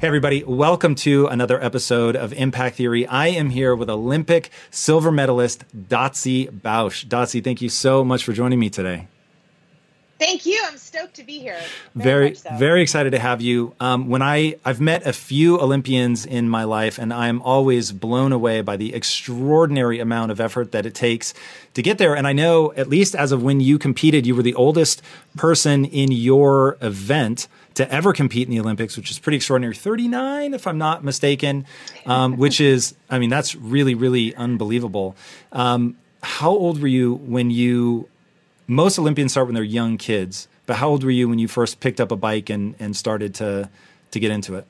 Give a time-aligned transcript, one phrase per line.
[0.00, 3.06] Hey, everybody, welcome to another episode of Impact Theory.
[3.06, 7.04] I am here with Olympic silver medalist Dotsie Bausch.
[7.04, 9.08] Dotsie, thank you so much for joining me today.
[10.20, 10.62] Thank you.
[10.66, 11.58] I'm stoked to be here.
[11.94, 12.50] Very, very, so.
[12.58, 13.74] very excited to have you.
[13.80, 18.30] Um, when I I've met a few Olympians in my life, and I'm always blown
[18.30, 21.32] away by the extraordinary amount of effort that it takes
[21.72, 22.14] to get there.
[22.14, 25.00] And I know, at least as of when you competed, you were the oldest
[25.38, 29.74] person in your event to ever compete in the Olympics, which is pretty extraordinary.
[29.74, 31.64] 39, if I'm not mistaken,
[32.04, 35.16] um, which is, I mean, that's really, really unbelievable.
[35.50, 38.06] Um, how old were you when you,
[38.70, 41.80] most Olympians start when they're young kids, but how old were you when you first
[41.80, 43.68] picked up a bike and, and started to,
[44.12, 44.66] to get into it?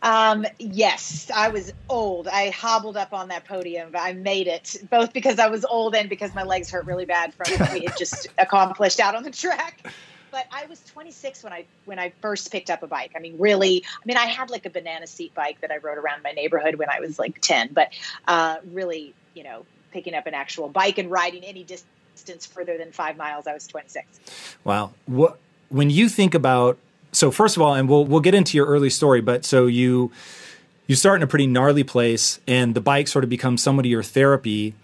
[0.00, 2.28] Um, yes, I was old.
[2.28, 5.96] I hobbled up on that podium, but I made it both because I was old
[5.96, 9.24] and because my legs hurt really bad from what we had just accomplished out on
[9.24, 9.92] the track
[10.30, 13.12] but I was 26 when I when I first picked up a bike.
[13.14, 15.98] I mean, really, I mean, I had like a banana seat bike that I rode
[15.98, 17.90] around my neighborhood when I was like 10, but
[18.26, 22.92] uh, really, you know, picking up an actual bike and riding any distance further than
[22.92, 24.56] five miles, I was 26.
[24.64, 24.92] Wow.
[25.06, 25.38] What
[25.68, 26.78] when you think about
[27.12, 30.10] so first of all, and we'll we'll get into your early story, but so you
[30.86, 34.02] you start in a pretty gnarly place, and the bike sort of becomes of your
[34.02, 34.74] therapy.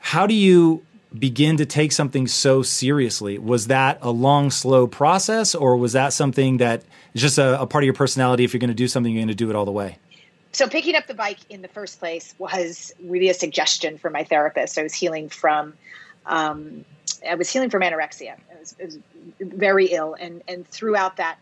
[0.00, 0.84] How do you
[1.16, 3.38] begin to take something so seriously?
[3.38, 6.82] Was that a long, slow process, or was that something that
[7.14, 8.44] is just a, a part of your personality?
[8.44, 9.98] If you're going to do something, you're going to do it all the way.
[10.52, 14.24] So picking up the bike in the first place was really a suggestion from my
[14.24, 14.78] therapist.
[14.78, 15.72] I was healing from,
[16.26, 16.84] um,
[17.28, 18.36] I was healing from anorexia.
[18.54, 18.98] I was, I was
[19.40, 21.38] very ill, and and throughout that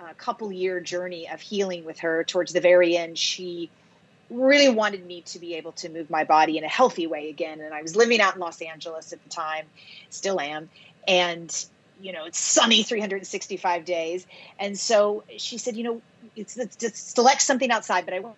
[0.00, 3.70] uh, couple year journey of healing with her, towards the very end, she
[4.30, 7.60] really wanted me to be able to move my body in a healthy way again.
[7.60, 9.66] And I was living out in Los Angeles at the time,
[10.10, 10.68] still am.
[11.06, 11.66] And,
[12.00, 14.26] you know, it's sunny 365 days.
[14.58, 16.02] And so she said, you know,
[16.36, 18.36] it's, it's just select something outside, but I want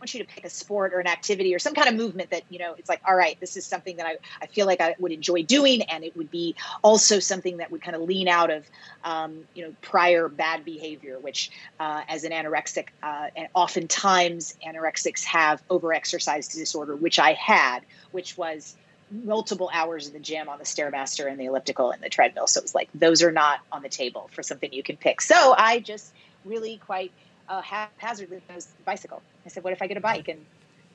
[0.00, 2.42] want you to pick a sport or an activity or some kind of movement that
[2.50, 4.94] you know it's like all right this is something that I, I feel like i
[4.98, 8.50] would enjoy doing and it would be also something that would kind of lean out
[8.50, 8.64] of
[9.04, 15.24] um, you know prior bad behavior which uh, as an anorexic uh, and oftentimes anorexics
[15.24, 17.80] have overexercise disorder which i had
[18.12, 18.76] which was
[19.10, 22.58] multiple hours in the gym on the stairmaster and the elliptical and the treadmill so
[22.58, 25.54] it was like those are not on the table for something you can pick so
[25.56, 26.12] i just
[26.44, 27.12] really quite
[27.48, 29.22] uh, haphazardly chose bicycle.
[29.46, 30.44] I said, "What if I get a bike?" And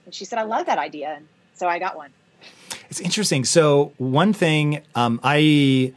[0.06, 2.12] and she said, "I love that idea," and so I got one.
[2.90, 3.46] It's interesting.
[3.46, 5.94] So one thing um, I.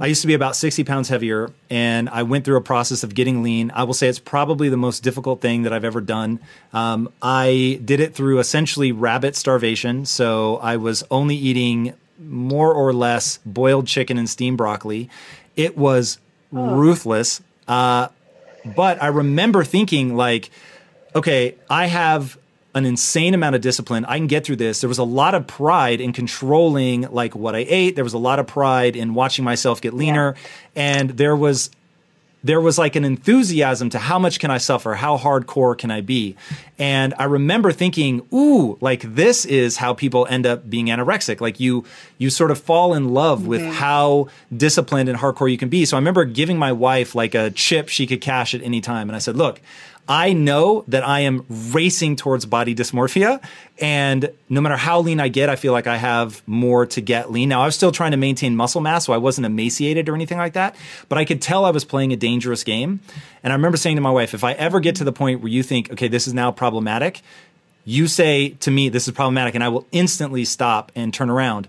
[0.00, 3.16] I used to be about 60 pounds heavier and I went through a process of
[3.16, 3.72] getting lean.
[3.74, 6.38] I will say it's probably the most difficult thing that I've ever done.
[6.72, 10.04] Um, I did it through essentially rabbit starvation.
[10.04, 15.10] So I was only eating more or less boiled chicken and steamed broccoli.
[15.56, 16.18] It was
[16.52, 16.76] oh.
[16.76, 17.40] ruthless.
[17.66, 18.08] Uh,
[18.64, 20.50] but I remember thinking, like,
[21.14, 22.38] okay, I have
[22.74, 24.04] an insane amount of discipline.
[24.04, 24.80] I can get through this.
[24.80, 27.94] There was a lot of pride in controlling like what I ate.
[27.94, 30.34] There was a lot of pride in watching myself get leaner.
[30.36, 30.82] Yeah.
[30.82, 31.70] And there was
[32.44, 34.94] there was like an enthusiasm to how much can I suffer?
[34.94, 36.36] How hardcore can I be?
[36.78, 41.40] And I remember thinking, ooh, like this is how people end up being anorexic.
[41.40, 41.84] Like you,
[42.16, 43.48] you sort of fall in love mm-hmm.
[43.48, 45.84] with how disciplined and hardcore you can be.
[45.84, 49.08] So I remember giving my wife like a chip she could cash at any time.
[49.08, 49.60] And I said, look,
[50.08, 53.42] I know that I am racing towards body dysmorphia.
[53.78, 57.30] And no matter how lean I get, I feel like I have more to get
[57.30, 57.50] lean.
[57.50, 60.38] Now, I was still trying to maintain muscle mass, so I wasn't emaciated or anything
[60.38, 60.74] like that.
[61.10, 63.00] But I could tell I was playing a dangerous game.
[63.42, 65.52] And I remember saying to my wife, if I ever get to the point where
[65.52, 67.20] you think, okay, this is now problematic,
[67.84, 71.68] you say to me, this is problematic, and I will instantly stop and turn around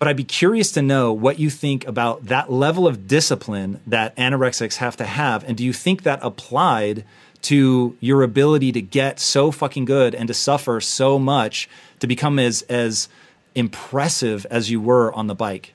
[0.00, 4.16] but I'd be curious to know what you think about that level of discipline that
[4.16, 5.44] anorexics have to have.
[5.44, 7.04] And do you think that applied
[7.42, 11.68] to your ability to get so fucking good and to suffer so much
[12.00, 13.08] to become as, as
[13.54, 15.74] impressive as you were on the bike?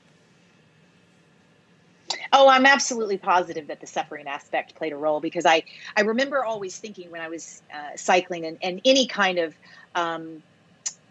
[2.32, 5.64] Oh, I'm absolutely positive that the suffering aspect played a role because I,
[5.96, 9.54] I remember always thinking when I was uh, cycling and, and any kind of,
[9.94, 10.42] um,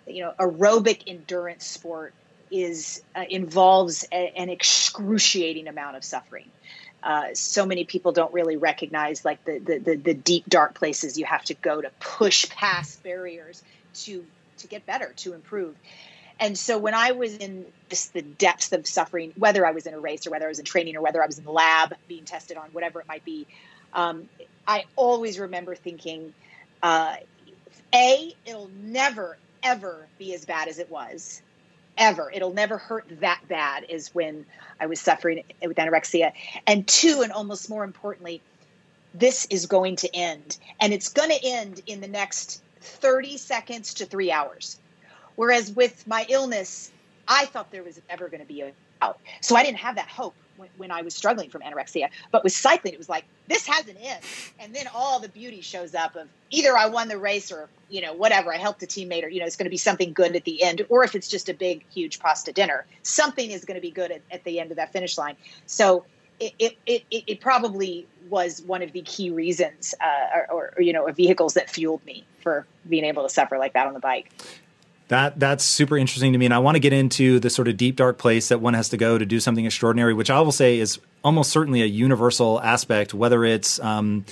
[0.07, 2.13] you know, aerobic endurance sport
[2.51, 6.49] is uh, involves a, an excruciating amount of suffering.
[7.05, 11.19] Uh, so many people don't really recognize like the, the, the the deep dark places
[11.19, 13.63] you have to go to push past barriers
[13.93, 14.25] to
[14.57, 15.75] to get better to improve
[16.39, 19.93] and so when I was in just the depths of suffering, whether I was in
[19.93, 21.93] a race or whether I was in training or whether I was in the lab
[22.07, 23.47] being tested on whatever it might be,
[23.93, 24.27] um,
[24.67, 26.33] I always remember thinking,
[26.83, 27.15] uh,
[27.93, 31.41] A, it'll never, ever be as bad as it was.
[31.97, 32.31] Ever.
[32.33, 34.45] It'll never hurt that bad is when
[34.79, 36.33] I was suffering with anorexia.
[36.67, 38.41] And two, and almost more importantly,
[39.13, 40.57] this is going to end.
[40.79, 44.77] And it's going to end in the next 30 seconds to three hours
[45.35, 46.91] Whereas with my illness,
[47.27, 48.71] I thought there was ever going to be a
[49.01, 49.19] out.
[49.41, 52.09] So I didn't have that hope when, when, I was struggling from anorexia.
[52.31, 54.19] But with cycling, it was like, this has an end.
[54.59, 58.01] And then all the beauty shows up of either I won the race or, you
[58.01, 60.35] know, whatever, I helped a teammate or, you know, it's going to be something good
[60.35, 60.81] at the end.
[60.89, 64.11] Or if it's just a big, huge pasta dinner, something is going to be good
[64.11, 65.35] at, at the end of that finish line.
[65.65, 66.05] So
[66.39, 70.93] it, it, it, it probably was one of the key reasons uh, or, or, you
[70.93, 74.31] know, vehicles that fueled me for being able to suffer like that on the bike.
[75.07, 77.77] That that's super interesting to me, and I want to get into the sort of
[77.77, 80.51] deep dark place that one has to go to do something extraordinary, which I will
[80.51, 84.25] say is almost certainly a universal aspect, whether it's um,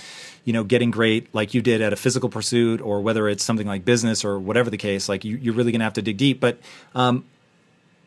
[0.46, 3.68] you know getting great like you did at a physical pursuit, or whether it's something
[3.68, 5.08] like business or whatever the case.
[5.08, 6.40] Like you, are really going to have to dig deep.
[6.40, 6.58] But
[6.96, 7.26] um,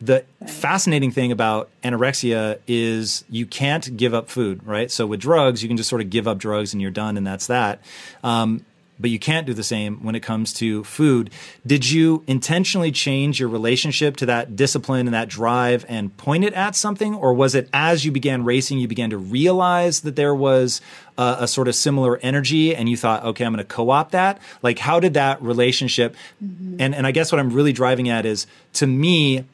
[0.00, 4.90] the fascinating thing about anorexia is you can't give up food, right?
[4.90, 7.24] So with drugs, you can just sort of give up drugs and you're done, and
[7.24, 7.80] that's that.
[8.24, 8.64] Um,
[8.98, 11.30] but you can't do the same when it comes to food.
[11.66, 16.54] Did you intentionally change your relationship to that discipline and that drive and point it
[16.54, 17.14] at something?
[17.14, 20.80] Or was it as you began racing, you began to realize that there was
[21.18, 24.12] a, a sort of similar energy and you thought, okay, I'm going to co opt
[24.12, 24.40] that?
[24.62, 26.16] Like, how did that relationship?
[26.42, 26.76] Mm-hmm.
[26.80, 29.44] And, and I guess what I'm really driving at is to me,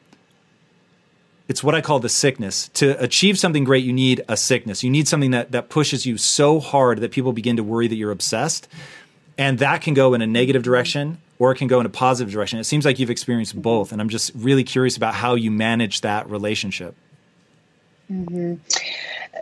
[1.49, 2.69] it's what I call the sickness.
[2.75, 4.81] To achieve something great, you need a sickness.
[4.81, 7.95] You need something that, that pushes you so hard that people begin to worry that
[7.95, 8.69] you're obsessed
[9.37, 12.31] and that can go in a negative direction or it can go in a positive
[12.31, 12.59] direction.
[12.59, 16.01] It seems like you've experienced both, and I'm just really curious about how you manage
[16.01, 16.95] that relationship.
[18.11, 18.55] Mm-hmm.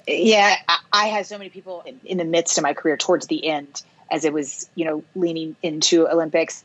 [0.08, 0.56] Yeah,
[0.92, 3.84] I had so many people in, in, the midst of my career towards the end,
[4.10, 6.64] as it was, you know, leaning into Olympics.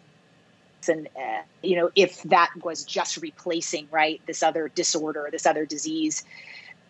[0.88, 5.66] And, uh, you know, if that was just replacing, right, this other disorder, this other
[5.66, 6.24] disease,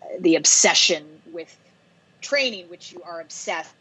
[0.03, 1.57] uh, the obsession with
[2.21, 3.75] training, which you are obsessed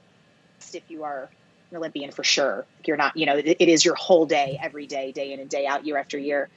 [0.73, 1.29] if you are
[1.75, 2.66] an Olympian for sure.
[2.86, 5.50] You're not, you know, it, it is your whole day, every day, day in and
[5.50, 6.50] day out, year after year.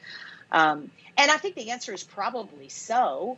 [0.52, 3.36] Um, and I think the answer is probably so,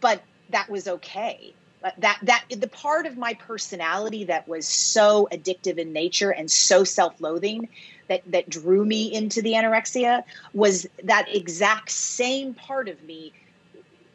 [0.00, 1.54] but that was okay.
[1.98, 6.82] That that the part of my personality that was so addictive in nature and so
[6.82, 7.68] self-loathing
[8.08, 10.24] that that drew me into the anorexia
[10.54, 13.34] was that exact same part of me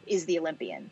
[0.04, 0.90] is the Olympian.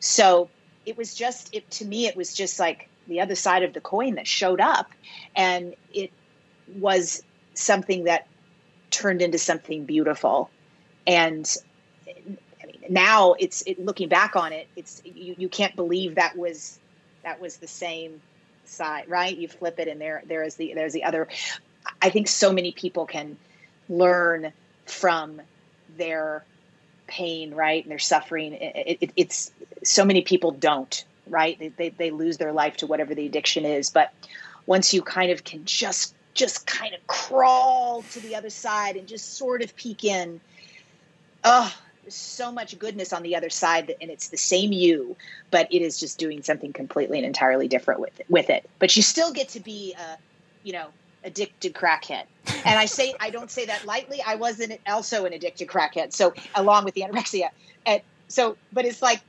[0.00, 0.48] So
[0.84, 3.80] it was just it to me it was just like the other side of the
[3.80, 4.92] coin that showed up.
[5.34, 6.12] And it
[6.76, 7.22] was
[7.54, 8.26] something that
[8.90, 10.50] turned into something beautiful.
[11.06, 11.50] And
[12.06, 16.36] I mean, now it's it, looking back on it it's you, you can't believe that
[16.36, 16.78] was
[17.22, 18.20] that was the same
[18.64, 19.36] side right?
[19.36, 21.28] You flip it and there there is the there's the other.
[22.02, 23.38] I think so many people can
[23.88, 24.52] learn
[24.86, 25.40] from
[25.96, 26.44] their
[27.06, 27.82] pain right?
[27.82, 28.52] And their suffering.
[28.54, 29.50] It, it, it's
[29.82, 31.58] so many people don't right?
[31.58, 33.90] They, they, they lose their life to whatever the addiction is.
[33.90, 34.12] But
[34.66, 39.08] once you kind of can just just kind of crawl to the other side and
[39.08, 40.40] just sort of peek in,
[41.42, 45.16] oh, there's so much goodness on the other side, and it's the same you,
[45.50, 48.68] but it is just doing something completely and entirely different with it, with it.
[48.78, 50.16] But you still get to be a,
[50.62, 50.86] you know,
[51.24, 52.24] addicted crackhead.
[52.64, 54.22] And I say I don't say that lightly.
[54.26, 56.12] I was an, also an addicted crackhead.
[56.12, 57.50] So along with the anorexia,
[57.84, 59.20] and so but it's like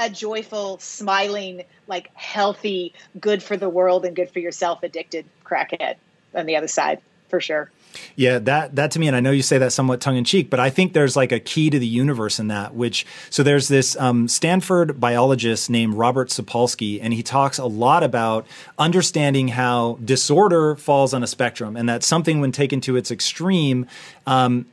[0.00, 5.96] a joyful, smiling, like healthy, good for the world and good for yourself addicted crackhead
[6.34, 7.70] on the other side, for sure.
[8.14, 10.48] Yeah, that that to me, and I know you say that somewhat tongue in cheek,
[10.48, 12.74] but I think there's like a key to the universe in that.
[12.74, 18.04] Which so there's this um, Stanford biologist named Robert Sapolsky, and he talks a lot
[18.04, 18.46] about
[18.78, 23.86] understanding how disorder falls on a spectrum, and that something when taken to its extreme.
[24.26, 24.66] Um,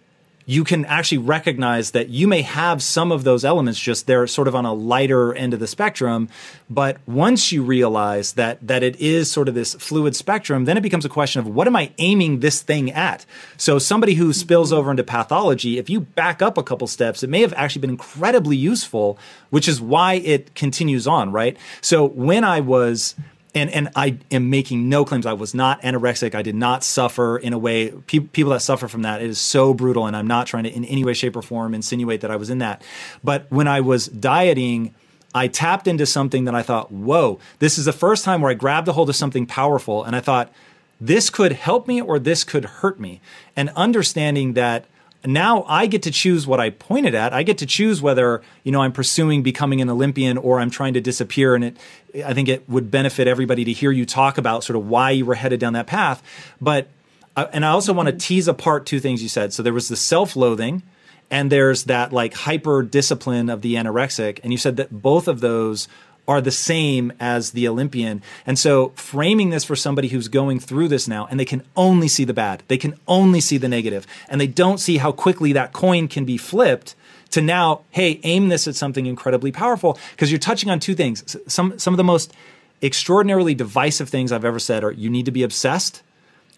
[0.50, 4.48] you can actually recognize that you may have some of those elements just they're sort
[4.48, 6.30] of on a lighter end of the spectrum
[6.70, 10.82] but once you realize that that it is sort of this fluid spectrum then it
[10.82, 13.25] becomes a question of what am i aiming this thing at?
[13.58, 17.30] So somebody who spills over into pathology if you back up a couple steps it
[17.30, 21.58] may have actually been incredibly useful which is why it continues on right?
[21.82, 23.16] So when i was
[23.56, 25.25] and and I am making no claims.
[25.25, 26.36] I was not anorexic.
[26.36, 27.92] I did not suffer in a way.
[27.92, 30.70] Pe- people that suffer from that, it is so brutal, and I'm not trying to
[30.74, 32.84] in any way, shape, or form insinuate that I was in that.
[33.24, 34.94] But when I was dieting.
[35.36, 38.56] I tapped into something that I thought, whoa, this is the first time where I
[38.56, 40.51] grabbed a hold of something powerful and I thought,
[41.00, 43.22] this could help me or this could hurt me.
[43.56, 44.86] And understanding that
[45.25, 47.33] now I get to choose what I pointed at.
[47.33, 50.93] I get to choose whether, you know, I'm pursuing becoming an Olympian or I'm trying
[50.93, 51.55] to disappear.
[51.55, 51.77] And it,
[52.25, 55.25] I think it would benefit everybody to hear you talk about sort of why you
[55.25, 56.21] were headed down that path.
[56.62, 56.88] But,
[57.36, 59.53] uh, and I also want to tease apart two things you said.
[59.53, 60.83] So there was the self loathing
[61.29, 64.39] and there's that like hyper discipline of the anorexic.
[64.43, 65.88] And you said that both of those
[66.27, 68.22] are the same as the Olympian.
[68.46, 72.07] And so framing this for somebody who's going through this now and they can only
[72.07, 75.53] see the bad, they can only see the negative, and they don't see how quickly
[75.53, 76.96] that coin can be flipped
[77.31, 81.38] to now, hey, aim this at something incredibly powerful because you're touching on two things.
[81.48, 82.34] Some some of the most
[82.81, 86.03] extraordinarily divisive things I've ever said are you need to be obsessed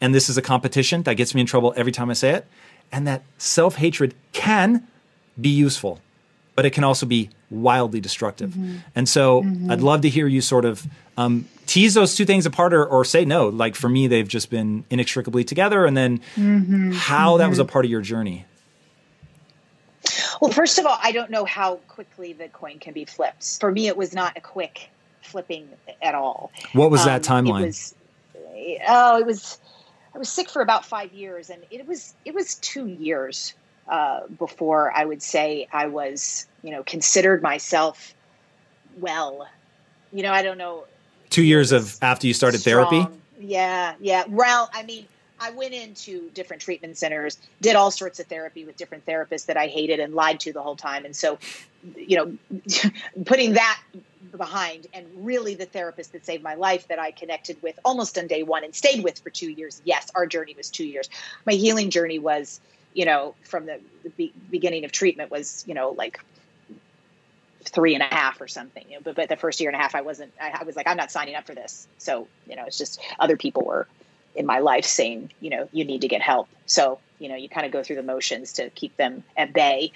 [0.01, 2.45] and this is a competition that gets me in trouble every time I say it
[2.91, 4.85] and that self-hatred can
[5.39, 5.99] be useful
[6.55, 8.51] but it can also be wildly destructive.
[8.51, 8.77] Mm-hmm.
[8.95, 9.71] And so mm-hmm.
[9.71, 10.85] I'd love to hear you sort of
[11.17, 13.49] um, tease those two things apart or, or, say no.
[13.49, 16.91] Like for me, they've just been inextricably together, and then mm-hmm.
[16.91, 17.71] how that was a mm-hmm.
[17.71, 18.45] part of your journey.
[20.39, 23.59] Well, first of all, I don't know how quickly the coin can be flipped.
[23.59, 24.89] For me, it was not a quick
[25.21, 25.67] flipping
[26.01, 26.51] at all.
[26.73, 27.63] What was um, that timeline?
[27.63, 27.95] It was,
[28.87, 29.59] oh, it was.
[30.15, 33.53] I was sick for about five years, and it was it was two years
[33.89, 38.13] uh, before I would say I was, you know, considered myself
[39.00, 39.48] well.
[40.13, 40.86] You know, I don't know.
[41.29, 42.89] Two years of after you started strong.
[42.89, 43.19] therapy?
[43.39, 44.25] Yeah, yeah.
[44.27, 45.05] Well, I mean,
[45.39, 49.58] I went into different treatment centers, did all sorts of therapy with different therapists that
[49.58, 51.05] I hated and lied to the whole time.
[51.05, 51.39] And so,
[51.96, 52.60] you know,
[53.25, 53.81] putting that
[54.38, 58.27] behind and really the therapist that saved my life that I connected with almost on
[58.27, 59.81] day one and stayed with for two years.
[59.86, 61.10] Yes, our journey was two years.
[61.46, 62.60] My healing journey was
[62.93, 66.19] you know, from the, the be- beginning of treatment was, you know, like
[67.63, 68.84] three and a half or something.
[68.89, 70.75] You know, but, but the first year and a half, I wasn't, I, I was
[70.75, 71.88] like, I'm not signing up for this.
[71.98, 73.88] So, you know, it's just other people were
[74.36, 76.48] in my life saying, you know, you need to get help.
[76.65, 79.91] So, you know, you kind of go through the motions to keep them at bay,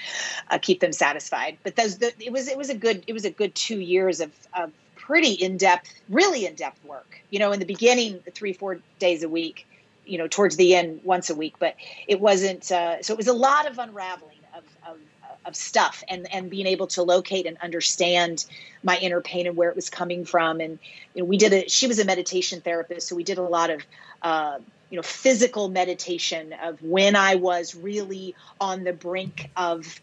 [0.49, 1.57] uh, keep them satisfied.
[1.63, 4.19] But those, the, it was, it was a good, it was a good two years
[4.19, 7.21] of, of pretty in depth, really in depth work.
[7.29, 9.67] You know, in the beginning, three, four days a week,
[10.05, 11.75] you know towards the end once a week but
[12.07, 14.97] it wasn't uh, so it was a lot of unraveling of, of,
[15.45, 18.45] of stuff and and being able to locate and understand
[18.83, 20.59] my inner pain and where it was coming from.
[20.59, 20.79] And
[21.13, 23.69] you know we did a she was a meditation therapist so we did a lot
[23.69, 23.81] of
[24.21, 29.99] uh, you know physical meditation of when i was really on the brink of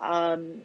[0.00, 0.60] um,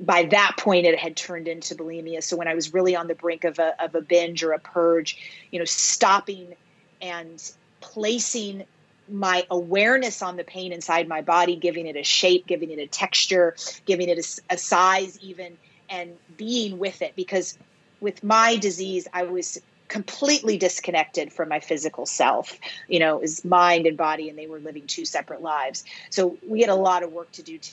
[0.00, 2.22] by that point it had turned into bulimia.
[2.22, 4.58] So when i was really on the brink of a, of a binge or a
[4.58, 6.54] purge you know stopping
[7.00, 8.64] and placing
[9.10, 12.86] my awareness on the pain inside my body, giving it a shape, giving it a
[12.86, 13.56] texture,
[13.86, 15.56] giving it a, a, size, even,
[15.88, 17.14] and being with it.
[17.16, 17.58] Because
[18.00, 22.58] with my disease, I was completely disconnected from my physical self.
[22.86, 25.84] You know, is mind and body, and they were living two separate lives.
[26.10, 27.70] So we had a lot of work to do to,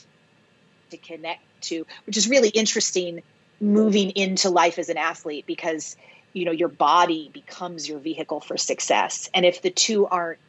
[0.92, 3.22] to connect to, which is really interesting
[3.60, 5.96] moving into life as an athlete because
[6.36, 9.30] you know your body becomes your vehicle for success.
[9.34, 10.40] And if the two aren't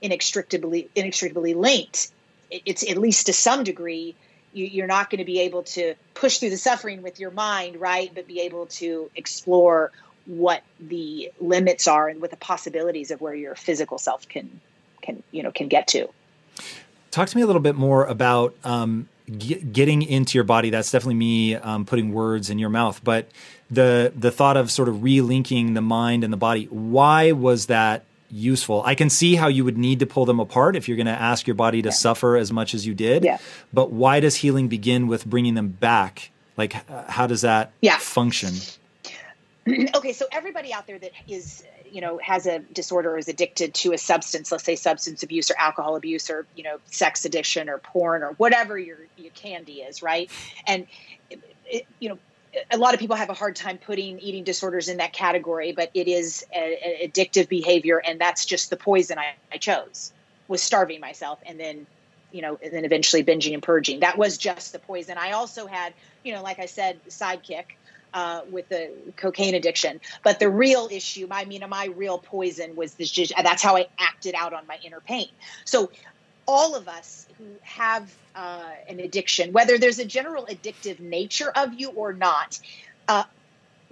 [0.00, 2.10] inextricably inextricably linked
[2.50, 4.14] it's at least to some degree
[4.52, 7.80] you, are not going to be able to push through the suffering with your mind
[7.80, 8.10] right?
[8.14, 9.90] But be able to explore
[10.26, 14.60] what the limits are and what the possibilities of where your physical self can
[15.02, 16.08] can you know can get to.
[17.10, 21.14] Talk to me a little bit more about um, getting into your body that's definitely
[21.14, 23.28] me um, putting words in your mouth but
[23.70, 28.04] the the thought of sort of relinking the mind and the body why was that
[28.30, 31.06] useful i can see how you would need to pull them apart if you're going
[31.06, 31.94] to ask your body to yeah.
[31.94, 33.38] suffer as much as you did yeah.
[33.72, 36.74] but why does healing begin with bringing them back like
[37.08, 37.96] how does that yeah.
[37.98, 38.52] function
[39.94, 43.74] okay so everybody out there that is you know has a disorder or is addicted
[43.74, 47.68] to a substance let's say substance abuse or alcohol abuse or you know sex addiction
[47.68, 50.30] or porn or whatever your your candy is right
[50.66, 50.86] and
[51.66, 52.18] it, you know
[52.70, 55.90] a lot of people have a hard time putting eating disorders in that category, but
[55.92, 60.12] it is an addictive behavior, and that's just the poison I, I chose
[60.46, 61.86] was starving myself and then
[62.30, 64.00] you know, and then eventually binging and purging.
[64.00, 65.16] That was just the poison.
[65.16, 65.94] I also had,
[66.24, 67.64] you know, like I said, sidekick
[68.14, 70.00] uh, with the cocaine addiction.
[70.22, 73.32] But the real issue, I mean, my real poison was this.
[73.36, 75.28] That's how I acted out on my inner pain.
[75.64, 75.90] So
[76.46, 81.74] all of us who have uh, an addiction, whether there's a general addictive nature of
[81.74, 82.58] you or not,
[83.08, 83.24] uh,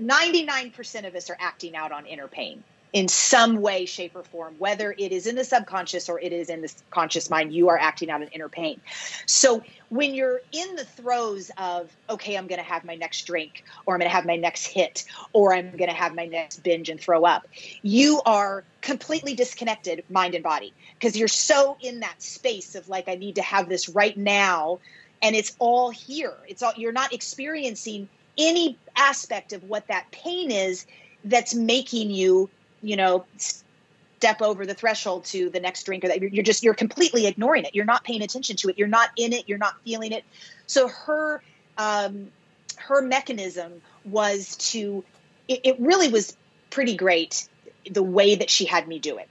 [0.00, 2.62] 99% of us are acting out on inner pain
[2.92, 6.50] in some way, shape, or form, whether it is in the subconscious or it is
[6.50, 8.80] in the conscious mind, you are acting out an inner pain.
[9.26, 13.64] So when you're in the throes of, okay, I'm going to have my next drink,
[13.86, 16.62] or I'm going to have my next hit, or I'm going to have my next
[16.62, 17.48] binge and throw up,
[17.80, 23.08] you are completely disconnected, mind and body, because you're so in that space of like,
[23.08, 24.80] I need to have this right now.
[25.22, 26.34] And it's all here.
[26.48, 30.84] It's all, you're not experiencing any aspect of what that pain is
[31.24, 32.50] that's making you
[32.82, 33.24] you know
[34.22, 37.64] step over the threshold to the next drink or that you're just you're completely ignoring
[37.64, 37.74] it.
[37.74, 38.78] You're not paying attention to it.
[38.78, 39.48] You're not in it.
[39.48, 40.24] You're not feeling it.
[40.66, 41.42] So her
[41.76, 42.30] um,
[42.76, 45.04] her mechanism was to
[45.48, 46.36] it, it really was
[46.70, 47.48] pretty great
[47.90, 49.28] the way that she had me do it.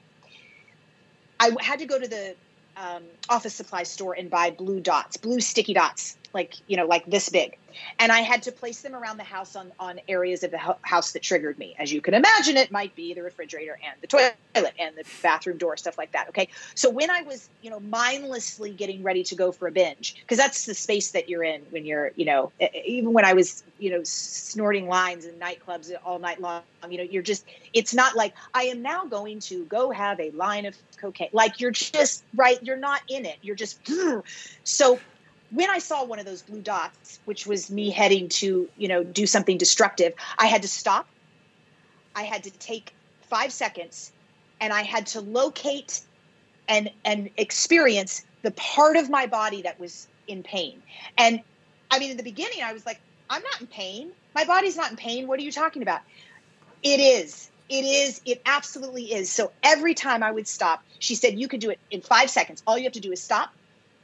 [1.39, 2.35] I had to go to the
[2.75, 7.05] um, office supply store and buy blue dots blue sticky dots like you know like
[7.05, 7.57] this big.
[7.99, 11.13] And i had to place them around the house on on areas of the house
[11.13, 11.75] that triggered me.
[11.79, 15.57] As you can imagine it might be the refrigerator and the toilet and the bathroom
[15.57, 16.49] door stuff like that okay?
[16.75, 20.37] So when i was you know mindlessly getting ready to go for a binge because
[20.37, 22.51] that's the space that you're in when you're you know
[22.85, 27.03] even when i was you know snorting lines in nightclubs all night long you know
[27.03, 30.75] you're just it's not like i am now going to go have a line of
[31.01, 31.29] cocaine.
[31.33, 33.37] Like you're just right you're not in it.
[33.41, 33.79] You're just
[34.63, 34.99] so
[35.53, 39.03] when I saw one of those blue dots, which was me heading to, you know,
[39.03, 41.07] do something destructive, I had to stop.
[42.15, 42.93] I had to take
[43.23, 44.11] five seconds
[44.59, 46.01] and I had to locate
[46.67, 50.81] and and experience the part of my body that was in pain.
[51.17, 51.41] And
[51.89, 54.11] I mean, in the beginning, I was like, I'm not in pain.
[54.33, 55.27] My body's not in pain.
[55.27, 56.01] What are you talking about?
[56.83, 57.49] It is.
[57.69, 58.21] It is.
[58.25, 59.31] It absolutely is.
[59.31, 62.63] So every time I would stop, she said, You could do it in five seconds.
[62.65, 63.49] All you have to do is stop,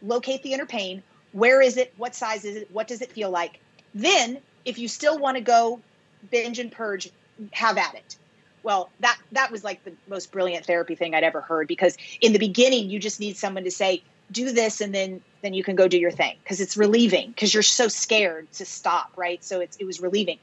[0.01, 1.93] locate the inner pain, where is it?
[1.97, 2.71] What size is it?
[2.71, 3.59] What does it feel like?
[3.93, 5.81] Then, if you still want to go
[6.29, 7.09] binge and purge,
[7.51, 8.17] have at it.
[8.63, 12.33] Well, that that was like the most brilliant therapy thing I'd ever heard because in
[12.33, 15.75] the beginning you just need someone to say do this and then then you can
[15.75, 19.43] go do your thing because it's relieving because you're so scared to stop, right?
[19.43, 20.39] So it's it was relieving.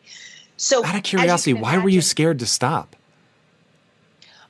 [0.57, 2.97] So out of curiosity, why were you scared to stop?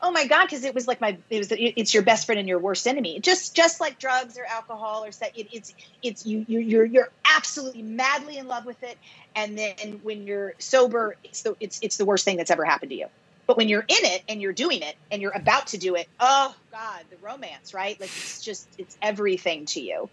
[0.04, 2.46] Oh my god because it was like my it was it's your best friend and
[2.46, 3.18] your worst enemy.
[3.20, 7.82] Just just like drugs or alcohol or sex it, it's it's you you're you're absolutely
[7.82, 8.98] madly in love with it.
[9.34, 12.90] And then when you're sober it's the it's it's the worst thing that's ever happened
[12.90, 13.06] to you.
[13.46, 16.06] But when you're in it and you're doing it and you're about to do it
[16.20, 17.98] oh god the romance right?
[17.98, 20.10] Like it's just it's everything to you.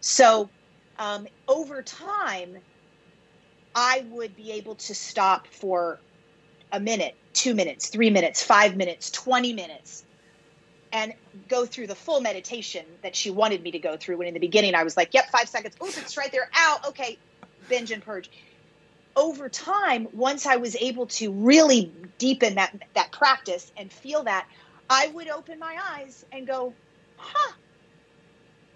[0.00, 0.48] So
[0.98, 2.56] um, over time
[3.74, 5.98] i would be able to stop for
[6.72, 10.04] a minute two minutes, three minutes, five minutes, 20 minutes,
[10.92, 11.12] and
[11.48, 14.16] go through the full meditation that she wanted me to go through.
[14.16, 15.76] When in the beginning I was like, yep, five seconds.
[15.82, 16.48] Oops, it's right there.
[16.54, 16.80] Ow.
[16.88, 17.18] Okay.
[17.68, 18.30] Binge and purge.
[19.14, 24.46] Over time, once I was able to really deepen that, that practice and feel that,
[24.88, 26.72] I would open my eyes and go,
[27.16, 27.52] huh,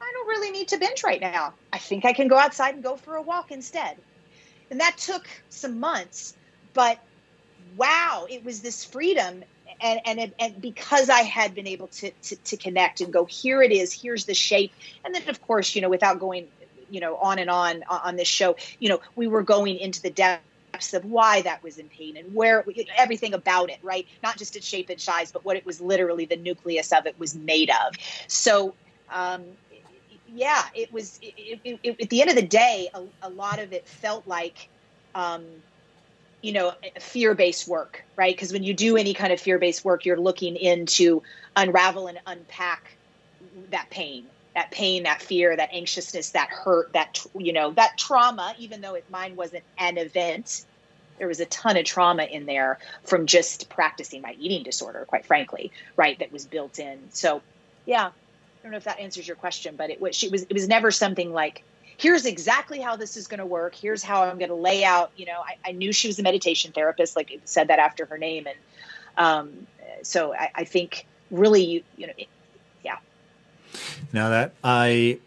[0.00, 1.55] I don't really need to binge right now.
[1.72, 3.96] I think I can go outside and go for a walk instead.
[4.70, 6.37] And that took some months,
[6.74, 6.98] but
[7.76, 9.42] wow, it was this freedom.
[9.83, 13.62] And, and, and because I had been able to, to, to connect and go, here
[13.62, 14.72] it is, here's the shape.
[15.04, 16.48] And then, of course, you know, without going,
[16.90, 20.11] you know, on and on on this show, you know, we were going into the
[20.11, 22.64] depths of why that was in pain and where
[22.96, 24.06] everything about it, right?
[24.22, 27.18] Not just its shape and size, but what it was literally the nucleus of it
[27.18, 27.94] was made of.
[28.26, 28.74] So,
[29.11, 29.44] um,
[30.35, 31.18] yeah, it was.
[31.22, 34.26] It, it, it, at the end of the day, a, a lot of it felt
[34.26, 34.68] like
[35.14, 35.44] um,
[36.42, 38.35] you know fear-based work right?
[38.35, 41.22] Because when you do any kind of fear-based work you're looking into
[41.57, 42.96] unravel and unpack
[43.70, 48.55] that pain that pain that fear that anxiousness that hurt that you know that trauma
[48.59, 50.64] even though it mine wasn't an event
[51.18, 55.24] there was a ton of trauma in there from just practicing my eating disorder quite
[55.26, 56.98] frankly right that was built in.
[57.11, 57.42] So
[57.87, 60.53] yeah i don't know if that answers your question but it was it was it
[60.53, 61.62] was never something like
[62.00, 63.74] here's exactly how this is going to work.
[63.74, 65.12] Here's how I'm going to lay out.
[65.16, 68.06] You know, I, I, knew she was a meditation therapist, like it said that after
[68.06, 68.56] her name, and
[69.18, 69.66] um,
[70.02, 72.28] so I, I, think really, you, you know, it,
[72.82, 72.96] yeah.
[74.14, 75.18] Now that I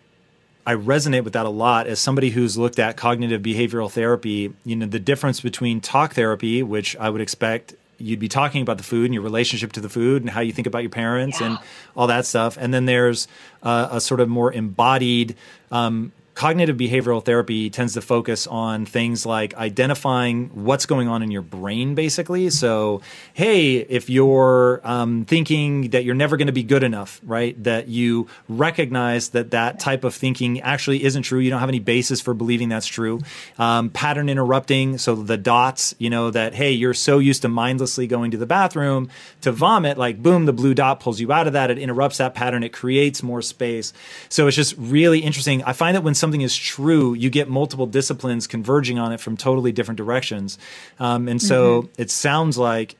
[0.65, 4.53] I resonate with that a lot as somebody who's looked at cognitive behavioral therapy.
[4.65, 8.77] You know, the difference between talk therapy, which I would expect you'd be talking about
[8.77, 11.39] the food and your relationship to the food and how you think about your parents
[11.39, 11.47] Yeah.
[11.47, 11.59] and
[11.95, 12.57] all that stuff.
[12.59, 13.27] And then there's
[13.62, 15.36] uh, a sort of more embodied
[15.71, 21.30] um, cognitive behavioral therapy tends to focus on things like identifying what's going on in
[21.30, 22.50] your brain, basically.
[22.50, 23.02] So,
[23.34, 27.62] hey, if you're um, thinking that you're never going to be good enough, right?
[27.63, 31.39] That you recognize that that type of thinking actually isn't true.
[31.39, 33.22] You don't have any basis for believing that's true.
[33.60, 34.98] Um, pattern interrupting.
[34.98, 38.48] So the dots, you know, that, hey, you're so used to mindlessly going to the
[38.48, 39.10] bathroom
[39.41, 41.69] to vomit, like boom, the blue dot pulls you out of that.
[41.69, 42.63] It interrupts that pattern.
[42.63, 43.93] It creates more space.
[44.30, 45.63] So it's just really interesting.
[45.63, 49.36] I find that when something is true, you get multiple disciplines converging on it from
[49.36, 50.57] totally different directions.
[50.97, 52.95] Um, and so it sounds like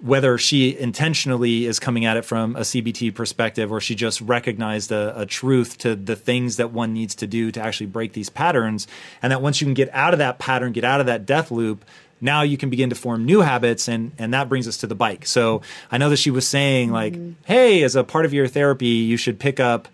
[0.00, 4.92] whether she intentionally is coming at it from a CBT perspective or she just recognized
[4.92, 8.30] a, a truth to the things that one needs to do to actually break these
[8.30, 8.86] patterns.
[9.22, 11.50] And that once you can get out of that pattern, get out of that death
[11.50, 11.84] loop,
[12.20, 14.94] now you can begin to form new habits and and that brings us to the
[14.94, 15.26] bike.
[15.26, 18.86] So I know that she was saying like, hey, as a part of your therapy,
[18.86, 19.88] you should pick up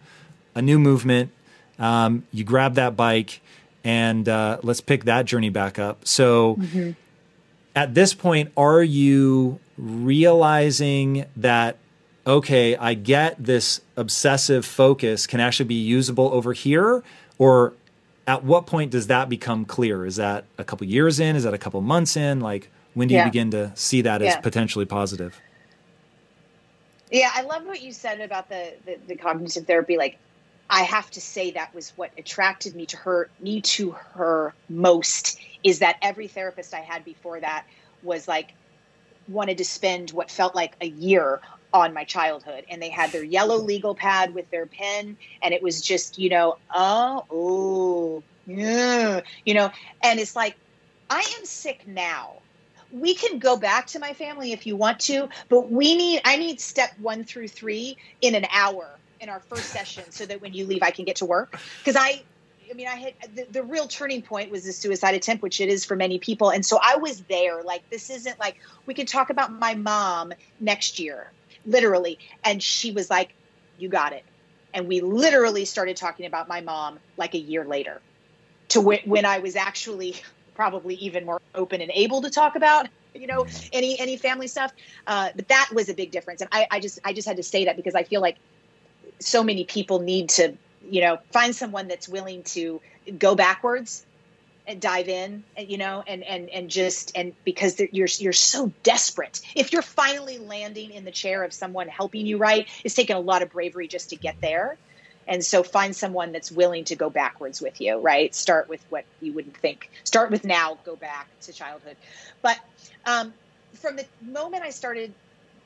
[0.54, 1.30] a new movement.
[1.78, 3.40] Um, you grab that bike
[3.82, 6.06] and uh, let's pick that journey back up.
[6.06, 6.58] So
[7.74, 11.76] at this point, are you realizing that,
[12.26, 17.02] okay, I get this obsessive focus can actually be usable over here?
[17.38, 17.74] Or
[18.26, 20.06] at what point does that become clear?
[20.06, 21.36] Is that a couple years in?
[21.36, 22.40] Is that a couple months in?
[22.40, 25.38] Like, when do you begin to see that as potentially positive?
[27.10, 29.96] Yeah, I love what you said about the, the the cognitive therapy.
[29.96, 30.18] Like,
[30.68, 35.38] I have to say that was what attracted me to her, me to her most.
[35.62, 37.66] Is that every therapist I had before that
[38.02, 38.52] was like
[39.28, 41.40] wanted to spend what felt like a year
[41.72, 45.62] on my childhood, and they had their yellow legal pad with their pen, and it
[45.62, 49.70] was just you know, oh, oh, yeah, you know,
[50.02, 50.56] and it's like
[51.10, 52.34] I am sick now
[52.92, 56.36] we can go back to my family if you want to, but we need I
[56.36, 58.88] need step one through three in an hour
[59.20, 61.58] in our first session so that when you leave I can get to work.
[61.84, 62.22] Because I
[62.70, 65.68] I mean I had the, the real turning point was the suicide attempt, which it
[65.68, 66.50] is for many people.
[66.50, 67.62] And so I was there.
[67.62, 71.32] Like this isn't like we could talk about my mom next year,
[71.64, 72.18] literally.
[72.44, 73.34] And she was like,
[73.76, 74.24] You got it.
[74.72, 78.02] And we literally started talking about my mom like a year later
[78.70, 80.16] to wh- when I was actually
[80.54, 84.72] probably even more open and able to talk about you know any any family stuff
[85.06, 87.42] uh, but that was a big difference and I, I just i just had to
[87.42, 88.36] say that because i feel like
[89.20, 90.54] so many people need to
[90.88, 92.80] you know find someone that's willing to
[93.18, 94.04] go backwards
[94.66, 99.40] and dive in you know and and and just and because you're you're so desperate.
[99.54, 103.20] If you're finally landing in the chair of someone helping you right it's taken a
[103.20, 104.76] lot of bravery just to get there.
[105.26, 108.34] And so find someone that's willing to go backwards with you right?
[108.34, 109.90] Start with what you wouldn't think.
[110.04, 111.96] Start with now go back to childhood.
[112.42, 112.58] But
[113.06, 113.32] um,
[113.74, 115.12] from the moment i started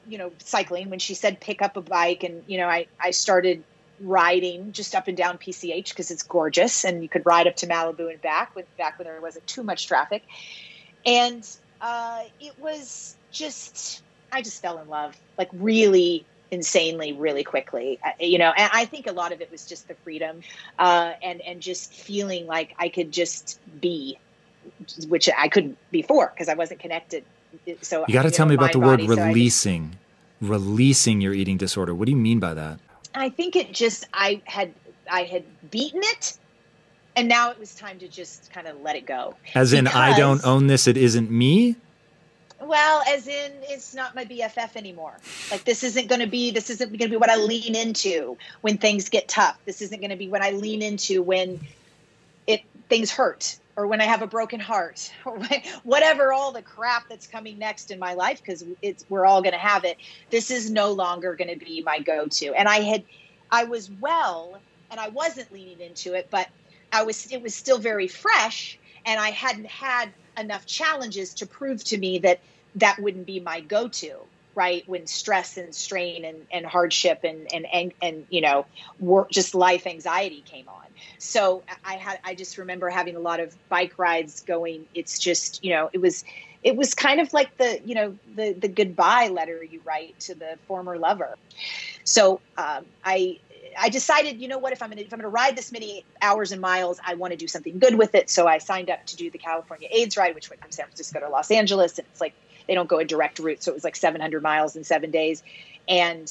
[0.09, 3.11] you know cycling when she said pick up a bike and you know i i
[3.11, 3.63] started
[4.01, 7.67] riding just up and down pch because it's gorgeous and you could ride up to
[7.67, 10.23] malibu and back with back when there wasn't too much traffic.
[11.07, 11.47] And
[11.81, 17.99] uh, it was just i just fell in love like really insanely really quickly.
[18.21, 20.41] You know and i think a lot of it was just the freedom
[20.79, 24.19] uh, and and just feeling like i could just be
[25.09, 27.25] which i couldn't before because i wasn't connected
[27.83, 29.97] so You got to tell know, me about the mind, word body, so releasing.
[30.41, 31.95] releasing your eating disorder.
[31.95, 32.79] What do you mean by that?
[33.15, 34.73] I think it just I had
[35.11, 36.39] I had beaten it,
[37.17, 39.35] and now it was time to just kind of let it go.
[39.55, 41.77] As in, I don't own this, it isn't me?
[42.61, 45.17] Well, as in, it's not my BFF anymore.
[45.51, 46.51] Like this isn't going to be.
[46.51, 49.57] This isn't going to be what I lean into when things get tough.
[49.65, 51.61] This isn't going to be what I lean into when
[52.47, 55.39] it things hurt or when I have a broken heart or
[55.85, 59.53] whatever all the crap that's coming next in my life because it's we're all going
[59.53, 59.97] to have it.
[60.31, 62.53] This is no longer going to be my go-to.
[62.55, 63.05] And I had
[63.53, 64.61] I was well
[64.91, 66.49] and I wasn't leaning into it, but
[66.93, 71.85] I was it was still very fresh and I hadn't had enough challenges to prove
[71.85, 72.41] to me that
[72.75, 74.17] that wouldn't be my go-to
[74.57, 78.67] right when stress and strain and, and hardship and, and and and you know
[78.99, 80.88] work just life anxiety came on
[81.19, 84.87] so i had i just remember having a lot of bike rides going.
[84.95, 86.25] It's just you know it was
[86.63, 90.35] it was kind of like the you know the the goodbye letter you write to
[90.35, 91.37] the former lover.
[92.05, 93.39] So um, i
[93.81, 96.53] I decided, you know what, if I'm gonna if I'm gonna ride this many hours
[96.53, 98.31] and miles, I want to do something good with it.
[98.31, 101.21] So I signed up to do the California AIDS ride, which went from San Francisco
[101.21, 102.35] to Los Angeles, and it's like
[102.67, 105.43] they don't go a direct route, so it was like 700 miles in seven days,
[105.89, 106.31] and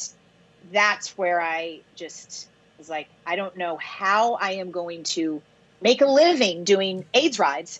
[0.71, 5.41] that's where I just was like, I don't know how I am going to
[5.81, 7.79] make a living doing AIDS rides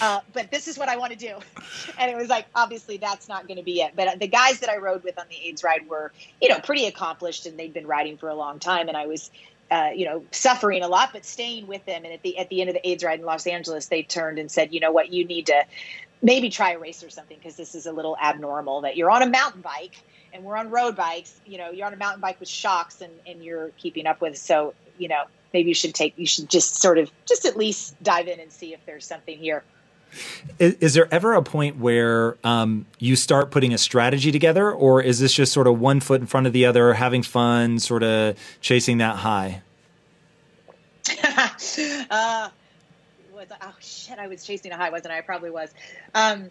[0.00, 1.36] uh, but this is what I want to do.
[2.00, 3.94] And it was like, obviously, that's not going to be it.
[3.96, 6.86] But the guys that I rode with on the AIDS ride were, you know, pretty
[6.86, 8.86] accomplished and they'd been riding for a long time.
[8.86, 9.32] And I was,
[9.68, 12.04] uh, you know, suffering a lot, but staying with them.
[12.04, 14.38] And at the at the end of the AIDS ride in Los Angeles, they turned
[14.38, 15.64] and said, you know what, you need to
[16.22, 19.22] maybe try a race or something because this is a little abnormal that you're on
[19.22, 20.02] a mountain bike
[20.32, 21.40] and we're on road bikes.
[21.46, 24.36] You know, you're on a mountain bike with shocks and and you're keeping up with.
[24.36, 28.00] So you know, maybe you should take you should just sort of just at least
[28.02, 29.62] dive in and see if there's something here.
[30.58, 35.02] Is, is there ever a point where um, you start putting a strategy together, or
[35.02, 38.02] is this just sort of one foot in front of the other, having fun, sort
[38.02, 39.62] of chasing that high?
[42.10, 42.48] uh,
[43.62, 44.18] oh shit!
[44.18, 45.18] I was chasing a high, wasn't I?
[45.18, 45.70] I probably was.
[46.14, 46.50] Um,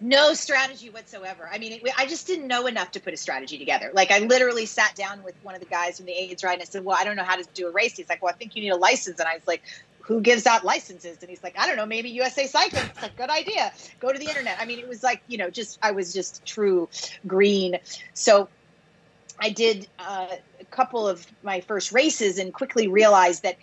[0.00, 1.48] no strategy whatsoever.
[1.50, 3.90] I mean, it, I just didn't know enough to put a strategy together.
[3.92, 6.62] Like, I literally sat down with one of the guys from the AIDS ride and
[6.62, 7.96] I said, Well, I don't know how to do a race.
[7.96, 9.18] He's like, Well, I think you need a license.
[9.18, 9.62] And I was like,
[10.02, 11.18] Who gives out licenses?
[11.20, 12.84] And he's like, I don't know, maybe USA Cycling.
[12.84, 13.72] It's like, good idea.
[14.00, 14.58] Go to the internet.
[14.60, 16.88] I mean, it was like, you know, just, I was just true
[17.26, 17.78] green.
[18.14, 18.48] So
[19.40, 20.28] I did uh,
[20.60, 23.56] a couple of my first races and quickly realized that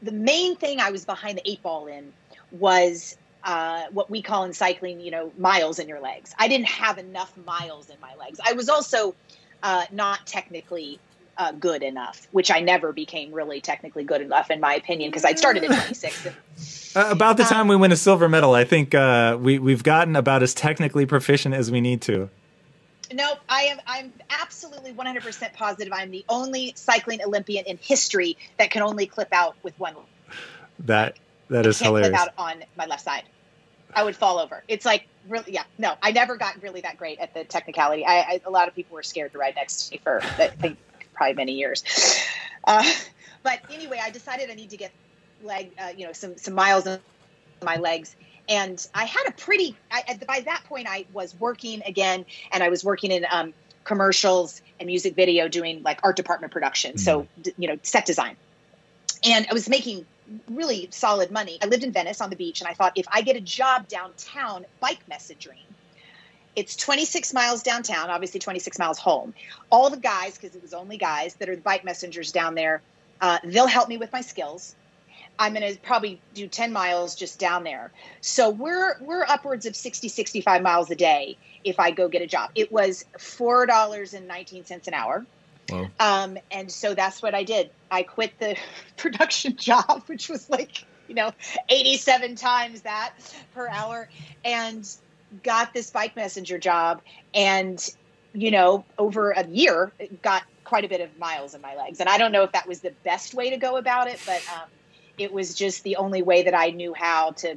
[0.00, 2.12] the main thing I was behind the eight ball in
[2.52, 6.34] was uh, what we call in cycling, you know, miles in your legs.
[6.38, 8.38] I didn't have enough miles in my legs.
[8.44, 9.14] I was also
[9.62, 11.00] uh, not technically
[11.38, 15.24] uh, good enough, which I never became really technically good enough, in my opinion, because
[15.24, 16.26] I started at 26.
[16.94, 19.58] And, uh, about the time um, we win a silver medal, I think uh, we
[19.58, 22.28] we've gotten about as technically proficient as we need to.
[23.10, 23.78] Nope, I am.
[23.86, 25.92] I'm absolutely 100% positive.
[25.92, 29.94] I'm the only cycling Olympian in history that can only clip out with one.
[30.80, 31.16] That
[31.52, 32.08] that is hilarious.
[32.08, 33.24] Clip out on my left side.
[33.94, 34.62] I would fall over.
[34.68, 35.64] It's like really, yeah.
[35.78, 38.04] No, I never got really that great at the technicality.
[38.04, 40.48] I, I a lot of people were scared to ride next to me for I
[40.48, 40.78] think
[41.14, 41.84] probably many years.
[42.64, 42.90] Uh,
[43.42, 44.92] but anyway, I decided I need to get
[45.42, 47.00] leg, uh, you know, some some miles in
[47.62, 48.16] my legs.
[48.48, 49.76] And I had a pretty.
[49.90, 54.60] I, by that point, I was working again, and I was working in um, commercials
[54.80, 56.94] and music video, doing like art department production.
[56.94, 57.00] Mm.
[57.00, 58.36] So you know, set design.
[59.24, 60.06] And I was making
[60.50, 61.58] really solid money.
[61.62, 63.88] I lived in Venice on the beach, and I thought if I get a job
[63.88, 65.58] downtown bike messaging,
[66.54, 69.34] it's 26 miles downtown, obviously 26 miles home.
[69.70, 72.82] All the guys, because it was only guys that are the bike messengers down there,
[73.20, 74.74] uh, they'll help me with my skills.
[75.38, 77.90] I'm going to probably do 10 miles just down there.
[78.20, 82.26] So we're we're upwards of 60 65 miles a day if I go get a
[82.26, 82.50] job.
[82.54, 85.24] It was $4.19 an hour.
[85.72, 85.90] Wow.
[85.98, 87.70] Um, and so that's what I did.
[87.90, 88.56] I quit the
[88.96, 91.32] production job, which was like, you know,
[91.68, 93.14] 87 times that
[93.54, 94.08] per hour,
[94.44, 94.88] and
[95.42, 97.02] got this bike messenger job.
[97.34, 97.82] And,
[98.32, 102.00] you know, over a year, got quite a bit of miles in my legs.
[102.00, 104.42] And I don't know if that was the best way to go about it, but
[104.54, 104.68] um,
[105.18, 107.56] it was just the only way that I knew how to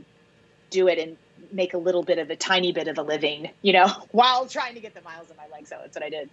[0.69, 1.17] do it and
[1.51, 4.75] make a little bit of a tiny bit of a living, you know, while trying
[4.75, 5.69] to get the miles in my legs.
[5.69, 6.29] So that's what I did.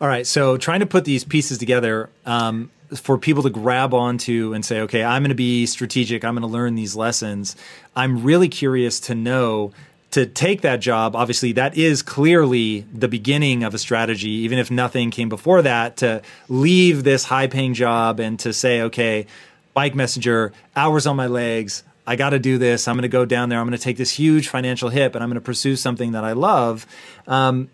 [0.00, 4.52] All right, so trying to put these pieces together um, for people to grab onto
[4.52, 6.24] and say, okay, I'm going to be strategic.
[6.24, 7.54] I'm going to learn these lessons.
[7.94, 9.72] I'm really curious to know
[10.10, 11.14] to take that job.
[11.14, 15.98] Obviously, that is clearly the beginning of a strategy, even if nothing came before that.
[15.98, 19.26] To leave this high paying job and to say, okay,
[19.74, 21.84] bike messenger, hours on my legs.
[22.06, 22.86] I got to do this.
[22.86, 23.58] I'm going to go down there.
[23.58, 26.24] I'm going to take this huge financial hit, and I'm going to pursue something that
[26.24, 26.86] I love.
[27.26, 27.70] Um,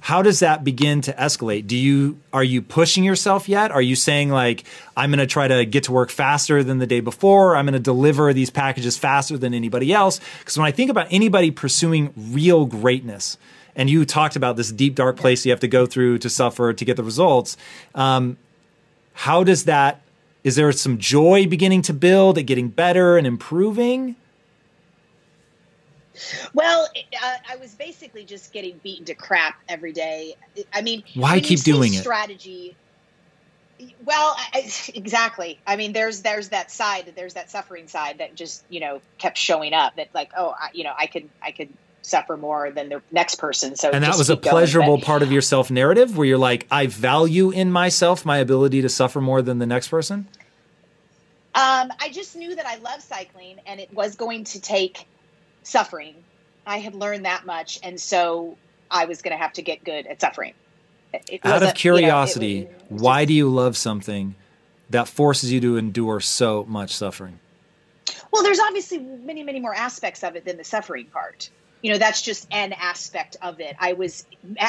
[0.00, 1.66] how does that begin to escalate?
[1.66, 3.70] Do you are you pushing yourself yet?
[3.72, 4.64] Are you saying like
[4.96, 7.56] i'm going to try to get to work faster than the day before.
[7.56, 11.08] I'm going to deliver these packages faster than anybody else because when i think about
[11.10, 13.38] anybody pursuing real greatness
[13.74, 16.72] and you talked about this deep dark place you have to go through to suffer
[16.72, 17.56] to get the results
[17.94, 18.36] um,
[19.12, 20.02] how does that
[20.44, 24.14] is there some joy beginning to build at getting better and improving
[26.54, 26.88] well,
[27.22, 30.34] uh, I was basically just getting beaten to crap every day.
[30.72, 31.98] I mean, why keep doing it?
[31.98, 32.76] Strategy.
[34.04, 35.58] Well, I, exactly.
[35.66, 39.36] I mean, there's there's that side, there's that suffering side that just you know kept
[39.36, 39.96] showing up.
[39.96, 41.68] That like, oh, I, you know, I could I could
[42.06, 43.76] suffer more than the next person.
[43.76, 46.86] So and that was a pleasurable part of your self narrative where you're like, I
[46.86, 50.28] value in myself my ability to suffer more than the next person.
[51.54, 55.06] Um, I just knew that I love cycling, and it was going to take
[55.66, 56.14] suffering.
[56.66, 58.56] I had learned that much, and so
[58.90, 60.54] I was going to have to get good at suffering.
[61.28, 64.34] It Out of curiosity, you know, was, why do you love something
[64.90, 67.38] that forces you to endure so much suffering?
[68.30, 71.48] Well, there's obviously many, many more aspects of it than the suffering part.
[71.82, 73.76] You know, that's just an aspect of it.
[73.78, 74.26] I was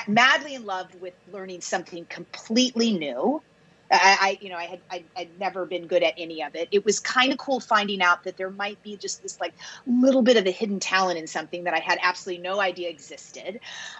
[0.07, 3.41] madly in love with learning something completely new
[3.89, 6.67] I, I, you know, I had I, would never been good at any of it.
[6.71, 9.54] It was kind of cool finding out that there might be just this like
[9.86, 13.60] little bit of a hidden talent in something that I had absolutely no idea existed.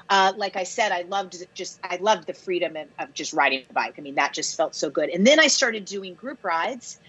[0.10, 3.64] Uh, like I said, I loved just I loved the freedom of, of, just riding
[3.70, 3.96] a bike.
[3.98, 5.10] I mean, that just felt so good.
[5.10, 7.00] And then I started doing group rides,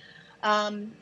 [0.43, 0.93] um,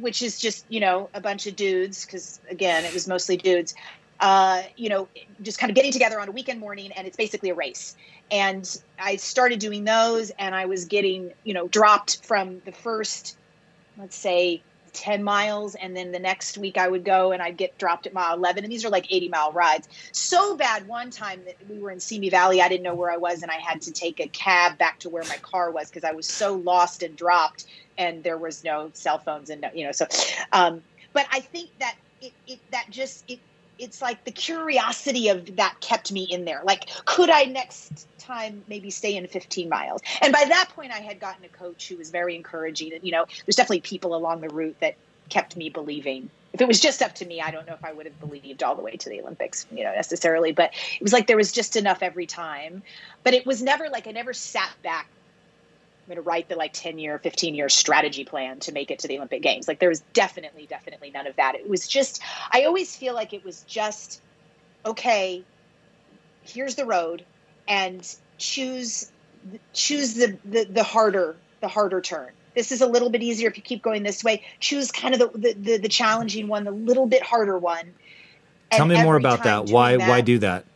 [0.00, 3.74] which is just you know a bunch of dudes because again, it was mostly dudes.
[4.20, 5.08] Uh, you know,
[5.42, 7.96] just kind of getting together on a weekend morning, and it's basically a race.
[8.30, 13.36] And I started doing those and I was getting, you know, dropped from the first,
[13.98, 14.62] let's say,
[14.94, 18.14] 10 miles and then the next week I would go and I'd get dropped at
[18.14, 19.88] mile 11 and these are like 80 mile rides.
[20.12, 23.16] So bad one time that we were in Simi Valley I didn't know where I
[23.16, 26.04] was and I had to take a cab back to where my car was because
[26.04, 27.66] I was so lost and dropped
[27.98, 30.06] and there was no cell phones and no, you know so
[30.52, 33.40] um, but I think that it, it that just it
[33.78, 36.62] it's like the curiosity of that kept me in there.
[36.64, 40.00] Like, could I next time maybe stay in 15 miles?
[40.22, 42.92] And by that point, I had gotten a coach who was very encouraging.
[42.92, 44.96] And, you know, there's definitely people along the route that
[45.28, 46.30] kept me believing.
[46.52, 48.62] If it was just up to me, I don't know if I would have believed
[48.62, 50.52] all the way to the Olympics, you know, necessarily.
[50.52, 52.82] But it was like there was just enough every time.
[53.24, 55.08] But it was never like I never sat back
[56.04, 58.98] I'm going to write the like 10 year, 15 year strategy plan to make it
[59.00, 59.66] to the Olympic Games.
[59.66, 61.54] Like there was definitely, definitely none of that.
[61.54, 64.20] It was just, I always feel like it was just,
[64.84, 65.42] okay,
[66.42, 67.24] here's the road
[67.66, 69.10] and choose,
[69.72, 72.32] choose the, the, the harder, the harder turn.
[72.54, 74.42] This is a little bit easier if you keep going this way.
[74.60, 77.94] Choose kind of the, the, the, the challenging one, the little bit harder one.
[78.70, 79.66] Tell me more about that.
[79.66, 80.66] Why, that, why do that?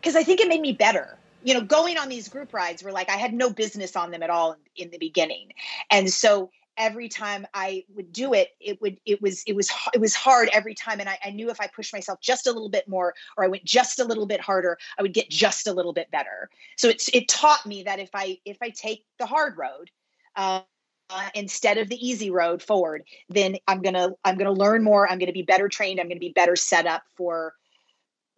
[0.00, 2.92] Because I think it made me better you know, going on these group rides were
[2.92, 5.52] like I had no business on them at all in, in the beginning.
[5.90, 10.00] And so every time I would do it, it would it was it was it
[10.00, 12.70] was hard every time, and I, I, knew if I pushed myself just a little
[12.70, 15.72] bit more, or I went just a little bit harder, I would get just a
[15.72, 16.48] little bit better.
[16.76, 19.90] So it's it taught me that if I if I take the hard road.
[20.36, 20.62] Uh,
[21.34, 25.10] instead of the easy road forward, then I'm gonna I'm gonna learn more.
[25.10, 25.98] I'm gonna be better trained.
[25.98, 27.54] I'm gonna be better set up for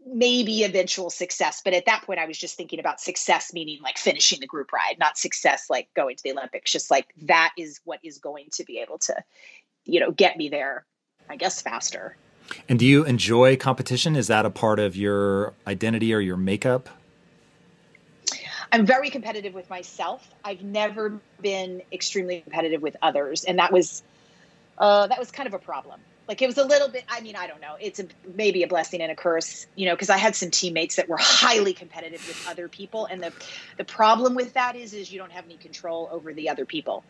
[0.06, 1.60] maybe eventual success.
[1.64, 4.72] But at that point, I was just thinking about success, meaning like finishing the group
[4.72, 6.72] ride, not success like going to the Olympics.
[6.72, 9.14] Just like that is what is going to be able to,
[9.84, 10.84] you know, get me there,
[11.28, 12.16] I guess, faster.
[12.68, 14.16] And do you enjoy competition?
[14.16, 16.88] Is that a part of your identity or your makeup?
[18.72, 20.26] I'm very competitive with myself.
[20.44, 24.02] I've never been extremely competitive with others, and that was
[24.78, 26.00] uh, that was kind of a problem.
[26.28, 27.04] Like it was a little bit.
[27.08, 27.76] I mean, I don't know.
[27.80, 30.96] It's a, maybe a blessing and a curse, you know, because I had some teammates
[30.96, 33.32] that were highly competitive with other people, and the
[33.76, 37.02] the problem with that is is you don't have any control over the other people,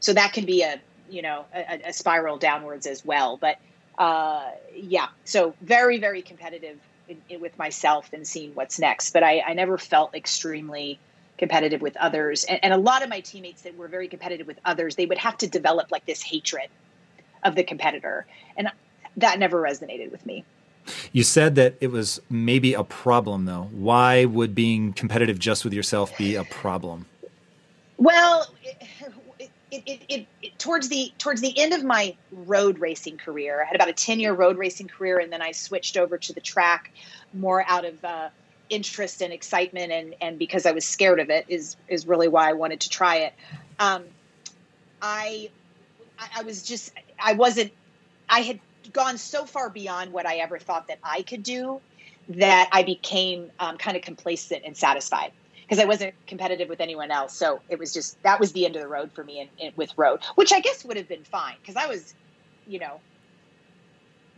[0.00, 3.38] so that can be a you know a, a spiral downwards as well.
[3.38, 3.58] But
[3.96, 9.12] uh, yeah, so very very competitive in, in, with myself and seeing what's next.
[9.12, 10.98] But I, I never felt extremely
[11.38, 14.58] competitive with others, and, and a lot of my teammates that were very competitive with
[14.66, 16.68] others, they would have to develop like this hatred
[17.48, 18.26] of the competitor.
[18.56, 18.70] And
[19.16, 20.44] that never resonated with me.
[21.12, 23.68] You said that it was maybe a problem, though.
[23.72, 27.06] Why would being competitive just with yourself be a problem?
[27.98, 28.46] Well,
[29.70, 33.74] it, it, it, towards the towards the end of my road racing career, I had
[33.74, 36.92] about a ten year road racing career, and then I switched over to the track
[37.34, 38.28] more out of uh,
[38.70, 42.48] interest and excitement, and and because I was scared of it is is really why
[42.48, 43.34] I wanted to try it.
[43.78, 44.04] Um,
[45.02, 45.50] I
[46.34, 47.72] I was just I wasn't,
[48.28, 48.60] I had
[48.92, 51.80] gone so far beyond what I ever thought that I could do
[52.30, 57.10] that I became um, kind of complacent and satisfied because I wasn't competitive with anyone
[57.10, 57.34] else.
[57.34, 59.72] So it was just, that was the end of the road for me in, in,
[59.76, 62.14] with road, which I guess would have been fine because I was,
[62.66, 63.00] you know,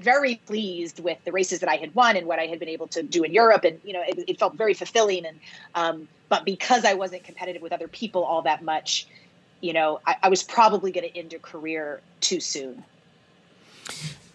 [0.01, 2.89] very pleased with the races that I had won and what I had been able
[2.89, 3.65] to do in Europe.
[3.65, 5.27] And, you know, it, it felt very fulfilling.
[5.27, 5.39] And,
[5.75, 9.07] um, but because I wasn't competitive with other people all that much,
[9.61, 12.85] you know, I, I was probably going to end a career too soon.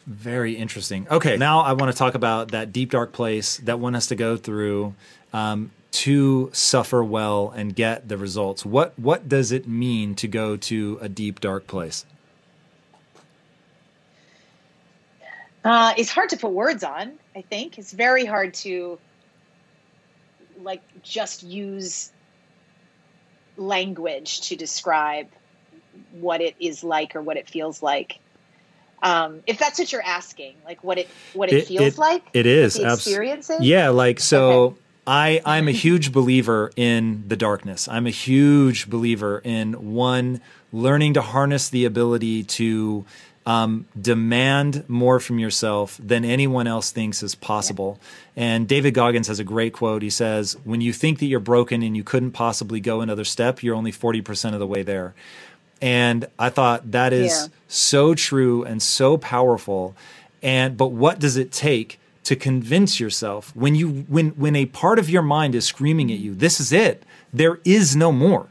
[0.05, 1.07] Very interesting.
[1.09, 4.15] Okay, now I want to talk about that deep dark place that one has to
[4.15, 4.93] go through
[5.33, 8.63] um, to suffer well and get the results.
[8.65, 12.05] What what does it mean to go to a deep dark place?
[15.63, 17.13] Uh, it's hard to put words on.
[17.35, 18.99] I think it's very hard to
[20.61, 22.11] like just use
[23.57, 25.27] language to describe
[26.11, 28.19] what it is like or what it feels like.
[29.01, 32.23] Um, if that's what you're asking, like what it what it, it feels it, like,
[32.33, 33.59] it is experiencing.
[33.61, 34.49] Yeah, like so.
[34.51, 34.79] Okay.
[35.07, 37.87] I I'm a huge believer in the darkness.
[37.87, 40.41] I'm a huge believer in one
[40.73, 43.05] learning to harness the ability to
[43.45, 47.99] um, demand more from yourself than anyone else thinks is possible.
[48.35, 48.43] Yeah.
[48.43, 50.01] And David Goggins has a great quote.
[50.01, 53.61] He says, When you think that you're broken and you couldn't possibly go another step,
[53.61, 55.13] you're only 40% of the way there.
[55.81, 57.47] And I thought that is yeah.
[57.67, 59.95] so true and so powerful.
[60.41, 64.97] And but what does it take to convince yourself when you when when a part
[64.97, 67.03] of your mind is screaming at you, this is it.
[67.31, 68.47] There is no more.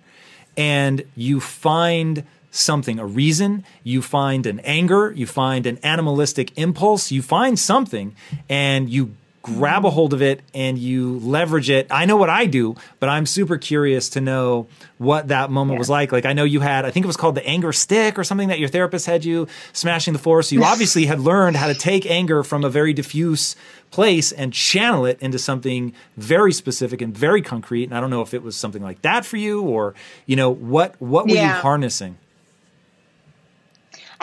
[0.57, 2.25] And you find
[2.55, 8.15] something, a reason, you find an anger, you find an animalistic impulse, you find something
[8.49, 11.87] and you grab a hold of it and you leverage it.
[11.91, 15.81] I know what I do, but I'm super curious to know what that moment yeah.
[15.81, 16.13] was like.
[16.13, 18.49] Like I know you had, I think it was called the anger stick or something
[18.49, 20.43] that your therapist had you smashing the floor.
[20.43, 23.55] So you obviously had learned how to take anger from a very diffuse
[23.91, 27.85] place and channel it into something very specific and very concrete.
[27.85, 29.95] And I don't know if it was something like that for you or,
[30.25, 31.57] you know, what what were yeah.
[31.57, 32.17] you harnessing?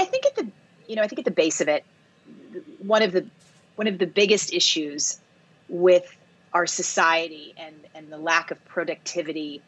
[0.02, 0.47] I think at the
[0.88, 1.86] you know, I think at the base of it,
[2.80, 3.26] one of the
[3.76, 5.20] one of the biggest issues
[5.70, 6.18] with
[6.54, 9.62] our society and, and the lack of productivity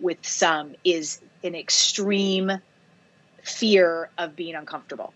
[0.00, 2.52] with some is an extreme
[3.42, 5.14] fear of being uncomfortable.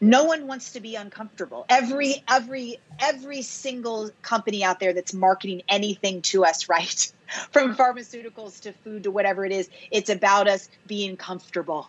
[0.00, 1.64] No one wants to be uncomfortable.
[1.68, 7.12] Every every every single company out there that's marketing anything to us, right?
[7.52, 11.88] From pharmaceuticals to food to whatever it is, it's about us being comfortable,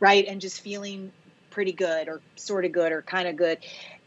[0.00, 0.26] right?
[0.26, 1.12] And just feeling
[1.56, 3.56] pretty good or sort of good or kind of good.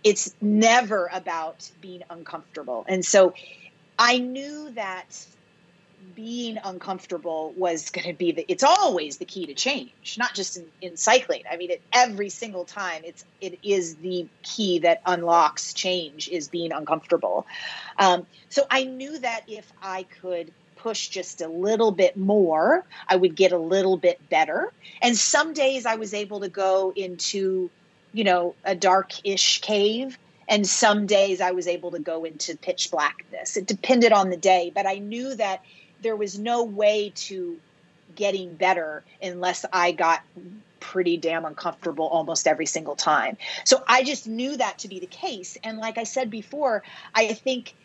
[0.04, 2.86] It's never about being uncomfortable.
[2.88, 3.34] And so
[3.98, 5.26] I knew that
[6.14, 10.58] being uncomfortable was going to be the it's always the key to change not just
[10.58, 11.42] in, in cycling.
[11.52, 16.50] I mean it, every single time it's it is the key that unlocks change is
[16.50, 17.48] being uncomfortable.
[17.98, 23.16] Um, so i knew that if i could push just a little bit more i
[23.16, 24.72] would get a little bit better
[25.02, 27.70] and some days i was able to go into
[28.14, 30.18] you know, a dark-ish cave.
[30.48, 33.56] And some days I was able to go into pitch blackness.
[33.56, 35.64] It depended on the day, but I knew that
[36.02, 37.58] there was no way to
[38.16, 40.22] getting better unless I got
[40.80, 43.38] pretty damn uncomfortable almost every single time.
[43.64, 45.56] So I just knew that to be the case.
[45.64, 46.82] And like I said before,
[47.14, 47.76] I think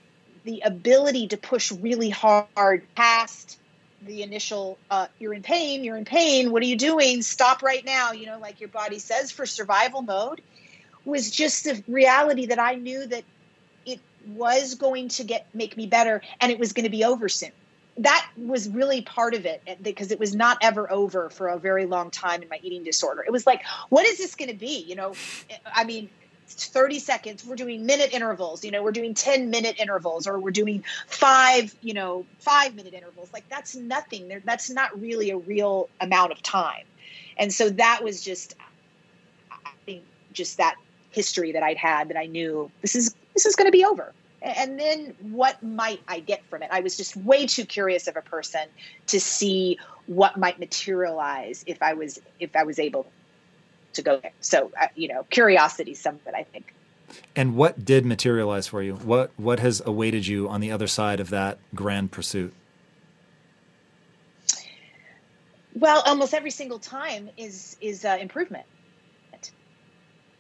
[0.45, 3.59] the ability to push really hard past
[4.03, 7.23] the initial uh, you're in pain you're in pain what are you doing?
[7.23, 10.43] Stop right now you know like your body says for survival mode
[11.05, 13.25] was just the reality that i knew that
[13.87, 17.29] it was going to get make me better and it was going to be over
[17.29, 17.53] soon.
[17.99, 21.87] That was really part of it because it was not ever over for a very
[21.87, 23.23] long time in my eating disorder.
[23.25, 24.85] It was like what is this going to be?
[24.87, 25.15] You know
[25.75, 26.09] i mean
[26.47, 27.45] 30 seconds.
[27.45, 31.75] We're doing minute intervals you know we're doing 10 minute intervals or we're doing five
[31.81, 33.31] you know five minute intervals.
[33.33, 34.43] Like that's nothing.
[34.45, 36.85] That's not really a real amount of time.
[37.37, 38.55] And so that was just
[39.51, 40.77] i think just that
[41.11, 44.13] history that i'd had that i knew this is this is going to be over.
[44.43, 46.69] And then what might i get from it?
[46.71, 48.69] I was just way too curious of a person
[49.09, 53.07] to see what might materialize if i was if i was able
[53.95, 54.33] to go there.
[54.41, 56.75] So, uh, you know, curiosity is something I think.
[57.37, 58.95] And what did materialize for you?
[58.95, 62.55] What what has awaited you on the other side of that grand pursuit?
[65.75, 68.67] Well, almost every single time is is uh, improvement.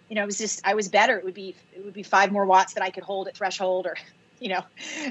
[0.08, 1.18] You know, it was just I was better.
[1.18, 3.86] It would be it would be five more watts that I could hold at threshold,
[3.86, 3.96] or
[4.40, 4.62] you know,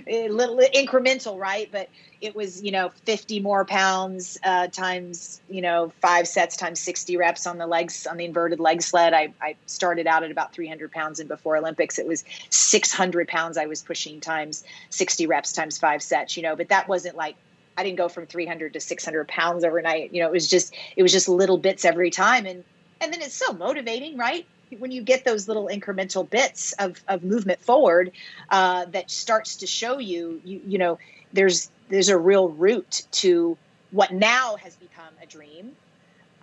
[0.08, 1.70] a little incremental, right?
[1.72, 1.90] But
[2.22, 7.18] it was, you know, 50 more pounds uh, times, you know, five sets times 60
[7.18, 9.14] reps on the legs, on the inverted leg sled.
[9.14, 13.58] I, I started out at about 300 pounds and before Olympics, it was 600 pounds
[13.58, 17.36] I was pushing times 60 reps times five sets, you know, but that wasn't like,
[17.76, 20.14] I didn't go from 300 to 600 pounds overnight.
[20.14, 22.46] You know, it was just, it was just little bits every time.
[22.46, 22.64] And,
[23.02, 24.46] and then it's so motivating, right?
[24.76, 28.12] When you get those little incremental bits of, of movement forward
[28.50, 31.00] uh, that starts to show you, you you know
[31.32, 33.58] there's there's a real root to
[33.92, 35.74] what now has become a dream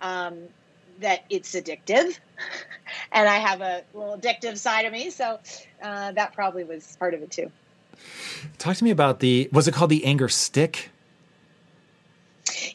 [0.01, 0.39] um,
[0.99, 2.17] that it's addictive.
[3.13, 5.39] And i have a little addictive side of me so
[5.81, 7.51] uh, that probably was part of it too.
[8.57, 10.90] Talk to me about the was it called the anger stick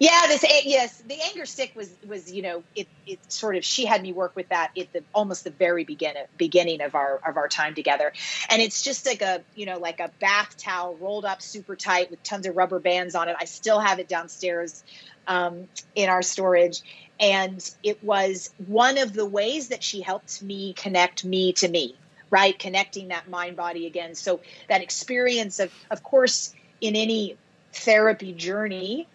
[0.00, 3.84] yeah, this yes, the anger stick was was you know it it sort of she
[3.84, 7.36] had me work with that at the almost the very beginning beginning of our of
[7.36, 8.12] our time together,
[8.48, 12.10] and it's just like a you know like a bath towel rolled up super tight
[12.10, 13.36] with tons of rubber bands on it.
[13.38, 14.82] I still have it downstairs
[15.26, 16.82] um, in our storage,
[17.20, 21.96] and it was one of the ways that she helped me connect me to me,
[22.30, 22.58] right?
[22.58, 24.14] Connecting that mind body again.
[24.14, 27.36] So that experience of of course in any
[27.72, 29.06] therapy journey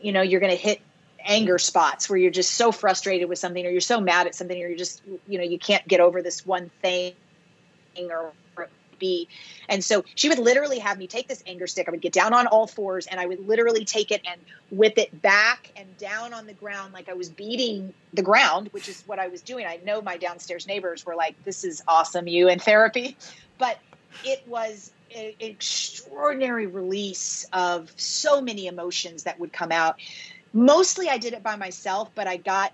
[0.00, 0.80] you know you're going to hit
[1.24, 4.56] anger spots where you're just so frustrated with something or you're so mad at something
[4.62, 7.14] or you're just you know you can't get over this one thing
[8.10, 8.32] or
[9.00, 9.28] be.
[9.68, 11.88] And so she would literally have me take this anger stick.
[11.88, 14.40] I would get down on all fours and I would literally take it and
[14.70, 18.88] whip it back and down on the ground like I was beating the ground, which
[18.88, 19.66] is what I was doing.
[19.66, 23.16] I know my downstairs neighbors were like, This is awesome, you in therapy.
[23.58, 23.78] But
[24.24, 30.00] it was an extraordinary release of so many emotions that would come out.
[30.52, 32.72] Mostly I did it by myself, but I got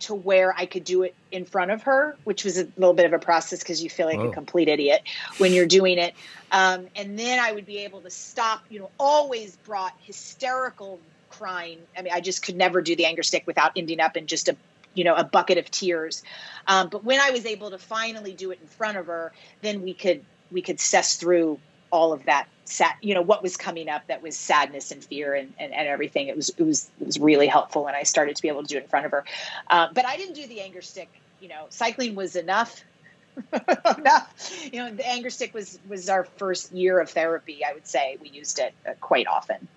[0.00, 3.04] to where I could do it in front of her, which was a little bit
[3.04, 5.02] of a process because you feel like a complete idiot
[5.38, 6.14] when you're doing it.
[6.50, 10.98] Um, and then I would be able to stop, you know, always brought hysterical
[11.28, 11.80] crying.
[11.96, 14.48] I mean, I just could never do the anger stick without ending up in just
[14.48, 14.56] a,
[14.94, 16.22] you know, a bucket of tears.
[16.66, 19.82] Um, but when I was able to finally do it in front of her, then
[19.82, 21.58] we could, we could suss through
[21.90, 25.34] all of that sad, you know, what was coming up that was sadness and fear
[25.34, 26.28] and, and, and, everything.
[26.28, 28.68] It was, it was, it was really helpful when I started to be able to
[28.68, 29.24] do it in front of her.
[29.68, 31.08] Uh, but I didn't do the anger stick,
[31.40, 32.84] you know, cycling was enough.
[33.52, 34.70] enough.
[34.72, 37.64] You know, the anger stick was, was our first year of therapy.
[37.64, 39.68] I would say we used it uh, quite often.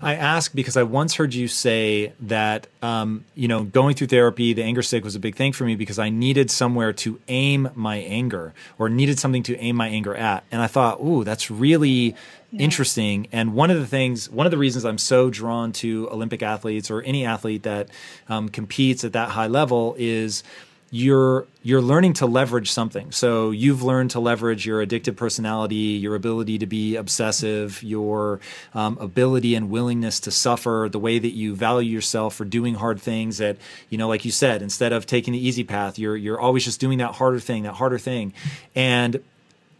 [0.00, 4.52] I ask because I once heard you say that, um, you know, going through therapy,
[4.52, 7.70] the anger stick was a big thing for me because I needed somewhere to aim
[7.74, 10.44] my anger or needed something to aim my anger at.
[10.50, 12.14] And I thought, ooh, that's really yeah.
[12.52, 13.28] interesting.
[13.32, 16.90] And one of the things, one of the reasons I'm so drawn to Olympic athletes
[16.90, 17.88] or any athlete that
[18.28, 20.42] um, competes at that high level is
[20.94, 23.10] you're you're learning to leverage something.
[23.12, 28.40] So you've learned to leverage your addictive personality, your ability to be obsessive, your
[28.74, 33.00] um, ability and willingness to suffer, the way that you value yourself for doing hard
[33.00, 33.38] things.
[33.38, 33.56] That
[33.88, 36.78] you know, like you said, instead of taking the easy path, you're you're always just
[36.78, 38.34] doing that harder thing, that harder thing.
[38.74, 39.22] And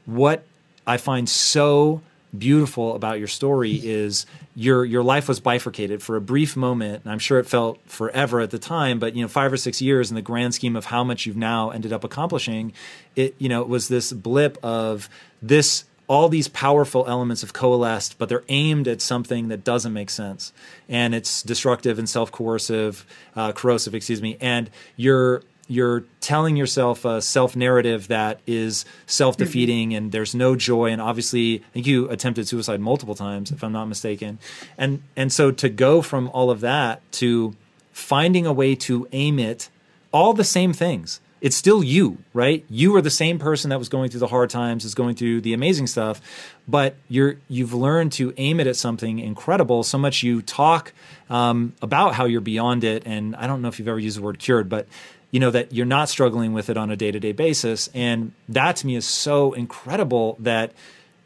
[0.06, 0.44] what
[0.86, 2.00] I find so
[2.36, 4.24] beautiful about your story is
[4.54, 8.40] your your life was bifurcated for a brief moment and i'm sure it felt forever
[8.40, 10.86] at the time but you know 5 or 6 years in the grand scheme of
[10.86, 12.72] how much you've now ended up accomplishing
[13.16, 15.10] it you know it was this blip of
[15.42, 20.10] this all these powerful elements have coalesced but they're aimed at something that doesn't make
[20.10, 20.52] sense.
[20.88, 27.22] And it's destructive and self-coercive uh, corrosive excuse me and you're you're telling yourself a
[27.22, 29.96] self narrative that is self defeating mm-hmm.
[29.96, 30.90] and there's no joy.
[30.90, 34.38] And obviously, I think you attempted suicide multiple times, if I'm not mistaken.
[34.76, 37.56] And and so to go from all of that to
[37.92, 39.68] finding a way to aim it,
[40.12, 41.20] all the same things.
[41.40, 42.64] It's still you, right?
[42.70, 45.40] You are the same person that was going through the hard times, is going through
[45.40, 46.20] the amazing stuff,
[46.68, 49.82] but you're you've learned to aim it at something incredible.
[49.82, 50.92] So much you talk
[51.28, 54.22] um, about how you're beyond it, and I don't know if you've ever used the
[54.22, 54.86] word cured, but
[55.32, 57.90] you know that you're not struggling with it on a day-to-day basis.
[57.92, 60.72] And that to me is so incredible that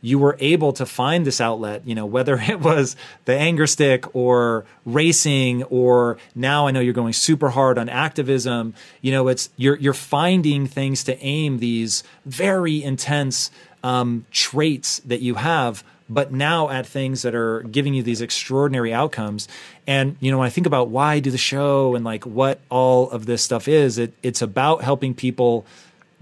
[0.00, 4.14] you were able to find this outlet you know whether it was the anger stick
[4.14, 8.74] or racing or now i know you're going super hard on activism.
[9.02, 13.50] You know it's you're you're finding things to aim these very intense
[13.82, 18.92] um, traits that you have but now at things that are giving you these extraordinary
[18.92, 19.48] outcomes.
[19.86, 22.60] And you know, when I think about why I do the show and like what
[22.68, 25.66] all of this stuff is, it, it's about helping people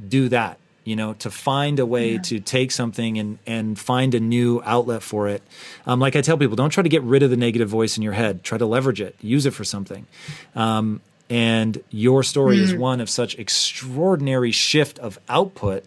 [0.07, 0.59] do that.
[0.85, 2.21] You know, to find a way yeah.
[2.23, 5.43] to take something and and find a new outlet for it.
[5.87, 8.03] Um, like I tell people, don't try to get rid of the negative voice in
[8.03, 8.45] your head.
[8.45, 10.07] Try to leverage it, use it for something.
[10.55, 12.65] Um, and your story mm-hmm.
[12.65, 15.85] is one of such extraordinary shift of output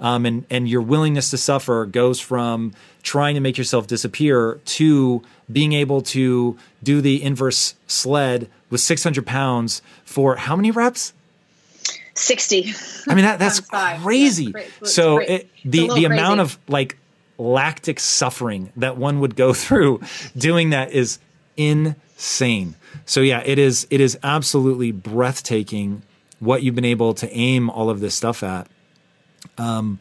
[0.00, 2.72] um, and and your willingness to suffer goes from
[3.04, 9.24] trying to make yourself disappear to being able to do the inverse sled with 600
[9.24, 11.12] pounds for how many reps?
[12.16, 12.72] 60
[13.08, 13.60] i mean that, that's
[14.02, 14.52] crazy.
[14.56, 16.96] Yeah, so it, the the amount of like
[17.38, 20.00] lactic suffering that one would go through
[20.36, 21.18] doing that is
[21.56, 22.76] insane.
[23.04, 26.02] So yeah it is it is absolutely breathtaking
[26.38, 28.68] what you've been able to aim all of this stuff at.
[29.58, 29.98] Um,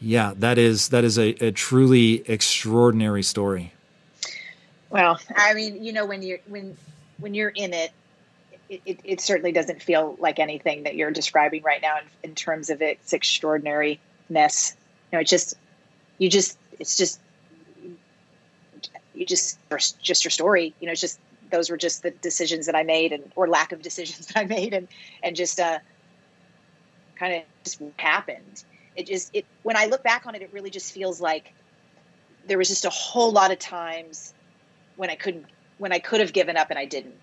[0.00, 3.72] yeah, that is that is a, a truly extraordinary story.
[4.90, 6.76] Well, I mean, you know, when you're when
[7.18, 7.90] when you're in it,
[8.68, 12.34] it, it, it, certainly doesn't feel like anything that you're describing right now in, in
[12.34, 13.98] terms of its extraordinariness.
[14.30, 15.54] You know, it's just
[16.18, 17.20] you just it's just
[19.14, 19.58] you just
[20.00, 20.74] just your story.
[20.80, 21.18] You know, it's just
[21.50, 24.44] those were just the decisions that I made and or lack of decisions that I
[24.44, 24.86] made and
[25.22, 25.80] and just uh
[27.16, 28.62] kind of just happened.
[28.98, 31.54] It just it when I look back on it, it really just feels like
[32.48, 34.34] there was just a whole lot of times
[34.96, 35.46] when I couldn't
[35.78, 37.14] when I could have given up and I didn't.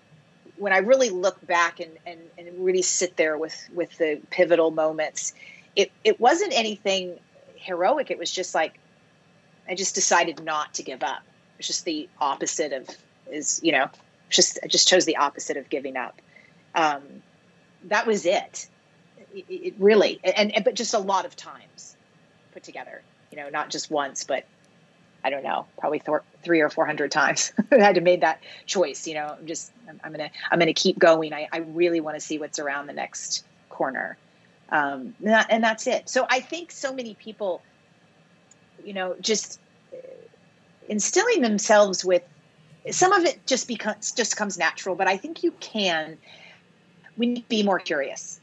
[0.56, 4.70] When I really look back and, and, and really sit there with with the pivotal
[4.70, 5.34] moments,
[5.76, 7.18] it, it wasn't anything
[7.56, 8.10] heroic.
[8.10, 8.78] It was just like
[9.68, 11.20] I just decided not to give up.
[11.58, 12.88] It's just the opposite of
[13.30, 13.90] is, you know,
[14.30, 16.22] just I just chose the opposite of giving up.
[16.74, 17.02] Um,
[17.84, 18.66] that was it.
[19.36, 21.96] It, it really, and, and but just a lot of times
[22.52, 23.02] put together.
[23.30, 24.46] You know, not just once, but
[25.22, 27.52] I don't know, probably th- three or four hundred times.
[27.72, 29.06] I had to make that choice.
[29.06, 31.32] You know, I'm just I'm, I'm, gonna I'm gonna keep going.
[31.32, 34.16] I, I really want to see what's around the next corner,
[34.70, 36.08] um, and, that, and that's it.
[36.08, 37.60] So I think so many people,
[38.84, 39.60] you know, just
[40.88, 42.22] instilling themselves with
[42.90, 46.18] some of it just becomes just comes natural, but I think you can.
[47.16, 48.40] We need to be more curious,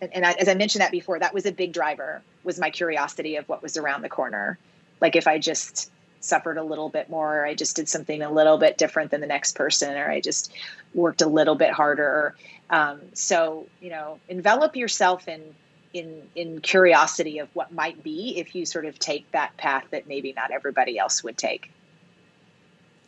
[0.00, 2.22] and, and I, as I mentioned that before, that was a big driver.
[2.44, 4.58] Was my curiosity of what was around the corner.
[5.00, 5.90] Like if I just
[6.20, 9.20] suffered a little bit more, or I just did something a little bit different than
[9.20, 10.52] the next person, or I just
[10.94, 12.34] worked a little bit harder.
[12.68, 15.54] Um, so you know, envelop yourself in
[15.92, 20.06] in in curiosity of what might be if you sort of take that path that
[20.06, 21.70] maybe not everybody else would take.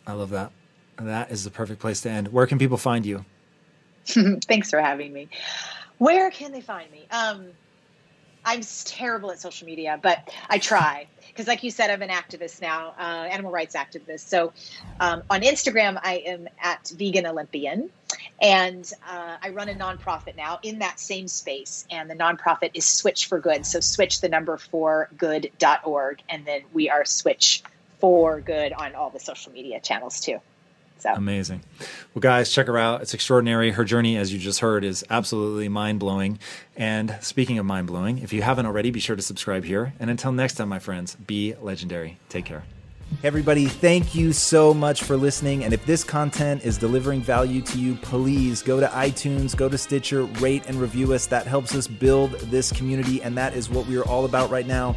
[0.06, 0.50] I love that.
[0.98, 2.28] That is the perfect place to end.
[2.28, 3.24] Where can people find you?
[4.04, 5.28] Thanks for having me.
[6.02, 7.06] Where can they find me?
[7.12, 7.52] Um,
[8.44, 12.60] I'm terrible at social media, but I try because, like you said, I'm an activist
[12.60, 14.26] now, uh, animal rights activist.
[14.26, 14.52] So
[14.98, 17.88] um, on Instagram, I am at Vegan Olympian,
[18.40, 21.86] and uh, I run a nonprofit now in that same space.
[21.88, 23.64] And the nonprofit is Switch for Good.
[23.64, 27.62] So switch the number four good.org, and then we are Switch
[28.00, 30.40] for Good on all the social media channels too.
[31.02, 31.62] So amazing.
[32.14, 33.02] Well, guys, check her out.
[33.02, 33.72] It's extraordinary.
[33.72, 36.38] Her journey, as you just heard, is absolutely mind blowing.
[36.76, 39.94] And speaking of mind blowing, if you haven't already, be sure to subscribe here.
[39.98, 42.18] And until next time, my friends, be legendary.
[42.28, 42.62] Take care.
[43.20, 45.64] Hey everybody, thank you so much for listening.
[45.64, 49.76] And if this content is delivering value to you, please go to iTunes, go to
[49.76, 51.26] Stitcher, rate and review us.
[51.26, 53.22] That helps us build this community.
[53.22, 54.96] And that is what we are all about right now